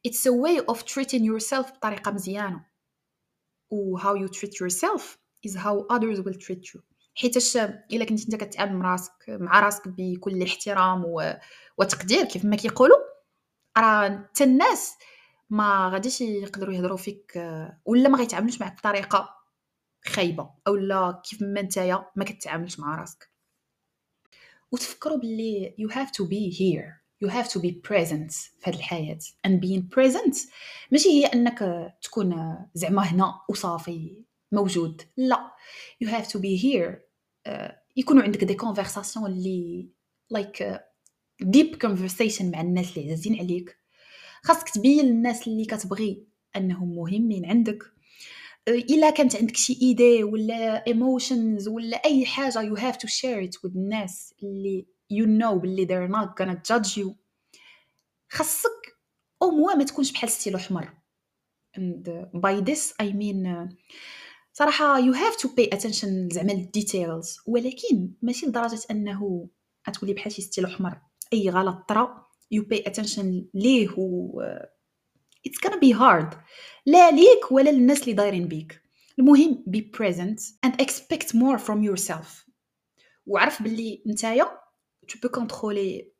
it's 0.08 0.20
a 0.20 0.32
way 0.32 0.74
of 0.74 0.78
treating 0.84 1.22
yourself 1.22 1.72
بطريقة 1.72 2.10
مزيانة. 2.10 2.64
و 3.70 3.98
how 3.98 4.14
you 4.14 4.28
treat 4.28 4.52
yourself 4.60 5.18
is 5.46 5.54
how 5.56 5.86
others 5.90 6.20
will 6.20 6.38
treat 6.46 6.74
you. 6.74 6.80
حيتاش 7.14 7.56
إلا 7.56 8.04
كنتي 8.04 8.24
انت 8.24 8.34
كتعامل 8.34 8.76
مع 8.76 8.92
راسك 8.92 9.12
مع 9.28 9.60
راسك 9.60 9.88
بكل 9.88 10.42
احترام 10.42 11.04
و... 11.04 11.32
وتقدير 11.78 12.24
كيف 12.24 12.44
ما 12.44 12.56
كيقولوا 12.56 12.98
راه 13.78 14.08
حتى 14.08 14.44
الناس 14.44 14.94
ما 15.50 15.90
غاديش 15.92 16.20
يقدروا 16.20 16.74
يهضروا 16.74 16.96
فيك 16.96 17.32
ولا 17.84 18.08
ما 18.08 18.18
غيتعاملوش 18.18 18.60
معك 18.60 18.78
بطريقة 18.78 19.28
خايبة 20.06 20.50
أو 20.66 20.76
لا 20.76 21.22
كيف 21.30 21.42
ما 21.42 21.62
نتايا 21.62 22.06
ما 22.16 22.24
كتعاملش 22.24 22.78
مع 22.78 23.00
راسك. 23.00 23.37
وتفكروا 24.72 25.16
باللي 25.16 25.74
you 25.80 25.92
have 25.94 26.08
to 26.10 26.24
be 26.24 26.50
here. 26.58 26.98
You 27.24 27.28
have 27.30 27.48
to 27.48 27.58
be 27.60 27.70
present 27.72 28.32
في 28.32 28.64
هذه 28.64 28.74
الحياة. 28.76 29.18
And 29.46 29.50
being 29.60 29.82
present 29.96 30.36
ماشي 30.92 31.08
هي 31.08 31.26
أنك 31.26 31.92
تكون 32.02 32.58
زعما 32.74 33.02
هنا 33.02 33.34
وصافي 33.48 34.24
موجود. 34.52 35.02
لا. 35.16 35.52
You 36.04 36.06
have 36.08 36.26
to 36.26 36.38
be 36.38 36.62
here. 36.62 36.94
uh, 37.48 37.72
يكونوا 37.96 38.22
عندك 38.22 38.44
دي 38.44 38.56
conversation 38.58 39.24
اللي 39.24 39.88
uh, 40.34 40.78
deep 41.44 41.76
conversation 41.86 42.42
مع 42.42 42.60
الناس 42.60 42.98
اللي 42.98 43.12
عزيزين 43.12 43.38
عليك. 43.38 43.76
خاصك 44.42 44.68
تبين 44.68 45.04
للناس 45.04 45.48
اللي 45.48 45.64
كتبغي 45.64 46.26
أنهم 46.56 46.96
مهمين 46.96 47.46
عندك. 47.46 47.82
إلا 48.68 49.10
كانت 49.10 49.36
عندك 49.36 49.56
شي 49.56 49.78
إيدي 49.82 50.24
ولا 50.24 50.86
ايموشنز 50.86 51.68
ولا 51.68 51.96
أي 52.04 52.26
حاجة 52.26 52.74
you 52.74 52.78
have 52.78 52.96
to 52.96 53.06
share 53.08 53.48
it 53.48 53.60
with 53.62 53.76
الناس 53.76 54.34
اللي 54.42 54.86
you 55.12 55.26
know 55.26 55.54
باللي 55.54 55.86
they're 55.86 56.12
not 56.12 56.28
gonna 56.42 56.56
judge 56.72 56.96
you. 56.96 57.12
خاصك 58.30 58.96
أو 59.42 59.50
موا 59.50 59.74
ما 59.74 59.84
تكونش 59.84 60.12
بحال 60.12 60.30
ستيلو 60.30 60.58
حمر 60.58 60.88
and 61.78 62.08
by 62.36 62.60
this 62.70 62.92
I 63.02 63.12
mean 63.12 63.68
صراحة 64.52 65.00
you 65.00 65.14
have 65.14 65.36
to 65.36 65.48
pay 65.48 65.76
attention 65.76 66.32
زعما 66.32 66.52
لل 66.52 66.71
details 66.71 67.36
ولكن 67.46 68.10
ماشي 68.22 68.46
لدرجة 68.46 68.80
أنه 68.90 69.48
غتولي 69.88 70.12
بحال 70.12 70.32
شي 70.32 70.42
ستيلو 70.42 70.68
حمر 70.68 70.98
أي 71.32 71.50
غلط 71.50 71.88
طرا 71.88 72.26
you 72.54 72.62
pay 72.62 72.82
attention 72.90 73.26
ليه 73.54 73.88
و 73.98 74.42
it's 75.46 75.58
gonna 75.66 75.80
be 75.80 75.98
hard. 75.98 76.36
لا 76.86 77.10
ليك 77.10 77.52
ولا 77.52 77.70
للناس 77.70 78.02
اللي 78.02 78.12
دايرين 78.12 78.48
بيك. 78.48 78.82
المهم 79.18 79.64
be 79.76 79.80
present 79.80 80.40
and 80.66 80.72
expect 80.82 81.26
more 81.26 81.58
from 81.58 81.82
yourself. 81.82 82.48
وعرف 83.26 83.62
باللي 83.62 84.02
نتايا 84.06 84.50
tu 85.12 85.18
peux 85.18 85.40
contrôler 85.40 86.12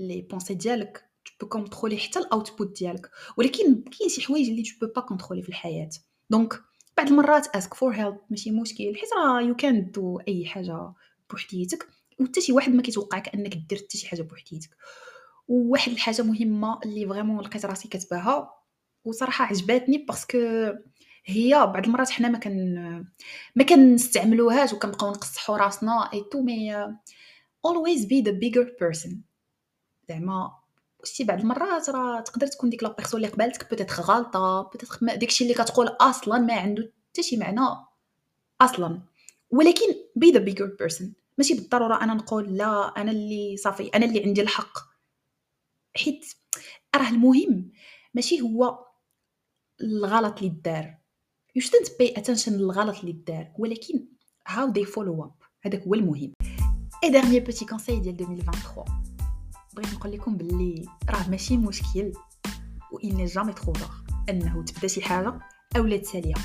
les 0.00 0.22
pensées 0.34 0.52
ديالك. 0.52 1.04
Tu 1.28 1.32
peux 1.32 1.48
contrôler 1.58 1.94
حتى 1.94 2.18
ال 2.18 2.27
output 2.27 2.78
ديالك. 2.78 3.10
ولكن 3.36 3.82
كاين 3.82 4.08
شي 4.10 4.22
حوايج 4.22 4.48
اللي 4.48 4.64
tu 4.64 4.72
peux 4.72 5.00
pas 5.00 5.02
contrôler 5.02 5.42
في 5.42 5.48
الحياة. 5.48 5.90
donc 6.30 6.60
بعض 6.96 7.08
المرات 7.08 7.46
ask 7.56 7.70
for 7.70 7.96
help. 7.96 8.14
ماشي 8.30 8.50
مشكل. 8.50 8.96
حيت 8.96 9.10
راه 9.16 9.52
you 9.52 9.56
can 9.56 9.92
do 9.92 10.24
أي 10.28 10.46
حاجة 10.46 10.92
بوحديتك. 11.30 11.88
وحتى 12.20 12.40
شي 12.40 12.52
واحد 12.52 12.74
ما 12.74 12.82
كيتوقعك 12.82 13.34
أنك 13.34 13.56
دير 13.56 13.78
حتى 13.78 13.98
شي 13.98 14.08
حاجة 14.08 14.22
بوحديتك. 14.22 14.70
وواحد 15.48 15.92
الحاجة 15.92 16.22
مهمة 16.22 16.80
اللي 16.84 17.06
vraiment 17.08 17.44
لقيت 17.44 17.64
راسي 17.64 17.88
كتباها 17.88 18.61
وصراحة 19.04 19.44
عجباتني 19.44 19.98
parce 19.98 20.23
que 20.23 20.38
هي 21.24 21.54
بعض 21.54 21.86
المرات 21.86 22.10
حنا 22.10 22.28
ما 22.28 22.38
كان 22.38 22.74
ما 23.56 23.64
كنستعملوهاش 23.64 24.72
وكنبقاو 24.72 25.10
نقصحوا 25.10 25.56
راسنا 25.56 26.10
et 26.12 26.24
tout 26.32 26.42
mais 26.42 26.86
always 27.66 28.00
be 28.00 28.24
the 28.24 28.32
bigger 28.32 28.66
person. 28.80 29.12
زعما 30.08 30.52
شتي 31.04 31.24
بعض 31.24 31.40
المرات 31.40 31.90
راه 31.90 32.20
تقدر 32.20 32.46
تكون 32.46 32.70
ديك 32.70 32.82
la 32.82 32.92
personne 32.92 33.20
اللي 33.20 33.32
قبالتك 33.32 33.70
peut-être 33.70 34.02
غالطه 34.02 34.62
peut-être 34.62 34.98
داكشي 35.16 35.44
اللي 35.44 35.54
كتقول 35.54 35.86
أصلا 35.86 36.38
ما 36.38 36.54
عنده 36.54 36.92
حتى 37.08 37.22
شي 37.22 37.36
معنى 37.36 37.60
أصلا. 38.60 39.02
ولكن 39.50 39.86
be 40.24 40.32
the 40.32 40.40
bigger 40.40 40.68
person. 40.82 41.04
ماشي 41.38 41.54
بالضرورة 41.54 42.02
أنا 42.02 42.14
نقول 42.14 42.56
لا 42.56 42.92
أنا 42.96 43.10
اللي 43.10 43.56
صافي 43.56 43.88
أنا 43.88 44.06
اللي 44.06 44.24
عندي 44.24 44.42
الحق. 44.42 44.78
حيت 45.96 46.26
راه 46.96 47.08
المهم. 47.08 47.70
ماشي 48.14 48.40
هو 48.40 48.91
الغلط 49.82 50.38
اللي 50.38 50.48
دار. 50.64 50.98
You 51.58 51.62
shouldn't 51.62 51.88
pay 51.88 52.20
attention 52.20 52.48
للغلط 52.48 52.98
اللي 53.00 53.12
دار 53.12 53.52
ولكن 53.58 54.06
how 54.48 54.72
they 54.72 54.86
follow 54.86 55.24
up. 55.24 55.46
هذاك 55.62 55.82
هو 55.82 55.94
المهم. 55.94 56.32
et 57.04 57.10
dernier 57.10 57.40
petit 57.40 57.64
conseil 57.64 58.00
ديال 58.00 58.20
2023 58.20 58.84
بغيت 59.76 59.94
نقول 59.94 60.12
لكم 60.12 60.36
باللي 60.36 60.88
راه 61.10 61.28
ماشي 61.28 61.56
مشكل 61.56 62.12
و 62.92 62.98
il 62.98 63.12
n'est 63.12 63.32
jamais 63.32 63.54
أنه 64.28 64.64
تبدا 64.64 64.88
شي 64.88 65.02
حاجة 65.02 65.38
اولا 65.76 65.96
تساليها. 65.96 66.38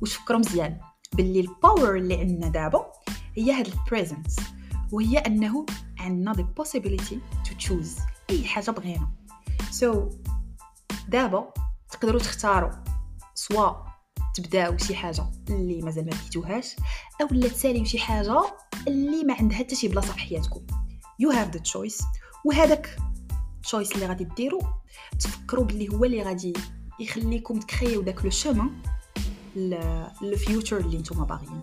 وتفكروا 0.00 0.38
مزيان. 0.38 0.80
باللي 1.16 1.40
ال 1.40 1.49
power 1.49 1.96
اللي 1.96 2.14
عندنا 2.16 2.48
دابا 2.48 2.92
هي 3.34 3.52
هاد 3.52 3.66
ال 3.66 3.74
presence 3.74 4.36
وهي 4.92 5.18
أنه 5.18 5.66
عندنا 5.98 6.32
the 6.32 6.62
possibility 6.62 7.16
to 7.48 7.66
choose 7.66 8.02
أي 8.30 8.44
حاجة 8.44 8.70
بغينا. 8.70 9.10
so 9.70 10.10
so, 10.10 10.14
دابا 11.08 11.52
تقدروا 11.92 12.20
تختاروا 12.20 12.70
سوا 13.34 13.72
تبداو 14.34 14.78
شي 14.78 14.94
حاجة 14.94 15.24
اللي 15.50 15.82
مازال 15.82 16.04
ما 16.04 16.10
بديتوهاش 16.10 16.76
أو 17.20 17.26
لا 17.30 17.48
تساليو 17.48 17.84
شي 17.84 17.98
حاجة 17.98 18.42
اللي 18.88 19.24
ما 19.24 19.34
عندها 19.34 19.58
حتى 19.58 19.74
شي 19.74 19.88
بلاصة 19.88 20.12
في 20.12 20.18
حياتكم. 20.18 20.66
you 21.18 21.30
have 21.30 21.50
the 21.50 21.60
choice 21.60 22.02
وهذاك 22.44 22.96
choice 23.62 23.92
اللي 23.92 24.06
غادي 24.06 24.24
ديروا 24.24 24.62
تفكروا 25.18 25.64
باللي 25.64 25.88
هو 25.88 26.04
اللي 26.04 26.22
غادي 26.22 26.52
يخليكم 27.00 27.60
تكريو 27.60 28.02
داك 28.02 28.24
le 28.24 28.30
chemin 28.30 28.70
future 30.36 30.76
اللي 30.76 30.98
نتوما 30.98 31.24
باغيين. 31.24 31.62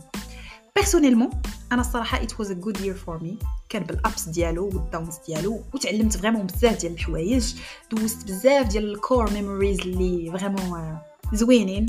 personnellement 0.80 1.30
أنا 1.72 1.82
الصراحة 1.82 2.24
it 2.23 2.39
was 2.39 2.52
a 2.52 2.54
good 2.54 2.82
year 2.82 2.93
for 2.93 3.23
me 3.23 3.38
كان 3.70 3.84
بال 3.84 4.02
ups 4.02 4.30
ديالو 4.30 4.65
وال 4.65 4.80
downs 4.80 5.17
ديالو 5.28 5.63
وتعلمت 5.74 6.18
vraiment 6.17 6.45
بزاف 6.48 6.80
ديال 6.82 6.94
الحوايج 6.94 7.56
دوزت 7.92 8.26
بزاف 8.26 8.68
ديال 8.68 8.92
ال 8.93 9.01
core 9.01 9.32
memories 9.34 9.80
اللي 9.80 10.32
vraiment 10.32 10.97
زوينين 11.34 11.86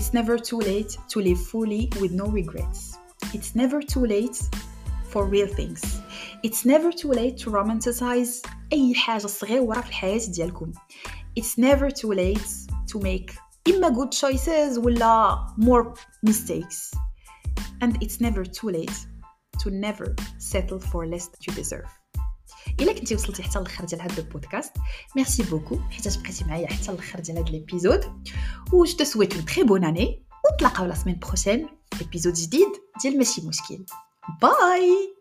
It's 0.00 0.12
never 0.14 0.38
too 0.38 0.60
late 0.60 0.92
to 1.12 1.20
live 1.20 1.40
fully 1.52 1.82
with 2.00 2.12
no 2.12 2.26
regrets. 2.40 2.80
It's 3.34 3.50
never 3.62 3.78
too 3.92 4.04
late 4.14 4.38
for 5.10 5.22
real 5.34 5.50
things. 5.58 5.82
It's 6.46 6.64
never 6.64 6.90
too 7.02 7.12
late 7.20 7.36
to 7.44 7.50
romanticize 7.50 8.48
أي 8.72 8.94
حاجة 8.94 9.26
صغيرة 9.26 9.80
في 9.80 9.88
الحياة 9.88 10.20
ديالكم. 10.28 10.72
It's 11.40 11.58
never 11.58 11.90
too 11.90 12.12
late 12.12 12.48
to 12.92 12.98
make 13.00 13.32
إما 13.68 13.88
good 13.88 14.12
choices 14.12 14.78
ولا 14.78 15.36
more 15.60 15.86
mistakes. 16.30 17.02
And 17.82 17.92
it's 18.02 18.20
never 18.20 18.44
too 18.58 18.70
late 18.78 18.98
to 19.62 19.70
never 19.70 20.08
settle 20.38 20.80
for 20.90 21.00
less 21.12 21.26
that 21.32 21.46
you 21.46 21.54
deserve. 21.54 21.90
إلا 22.80 22.92
كنتي 22.92 23.14
وصلتي 23.14 23.42
حتى 23.42 23.58
الآخر 23.58 23.84
ديال 23.84 24.02
هذا 24.02 24.18
البودكاست 24.18 24.72
merci 25.16 25.42
beaucoup. 25.42 25.80
حيت 25.90 26.18
بقيتي 26.18 26.44
معايا 26.44 26.66
حتى 26.66 26.92
الآخر 26.92 27.20
ديال 27.20 27.38
هذا 27.38 27.48
ال 27.48 27.54
épisode. 27.54 28.04
و 28.72 28.84
je 28.84 29.04
souhaite 29.04 29.34
une 29.34 29.44
très 29.44 29.64
bonne 29.64 29.84
année 29.84 30.26
ونتلاقاو 30.50 30.86
la 30.86 30.94
semaine 30.94 31.18
prochaine. 31.18 31.68
épisode 32.00 32.34
جديد 32.34 32.68
ديال 33.02 33.18
ماشي 33.18 33.42
مشكل. 33.46 33.84
bye 34.42 35.16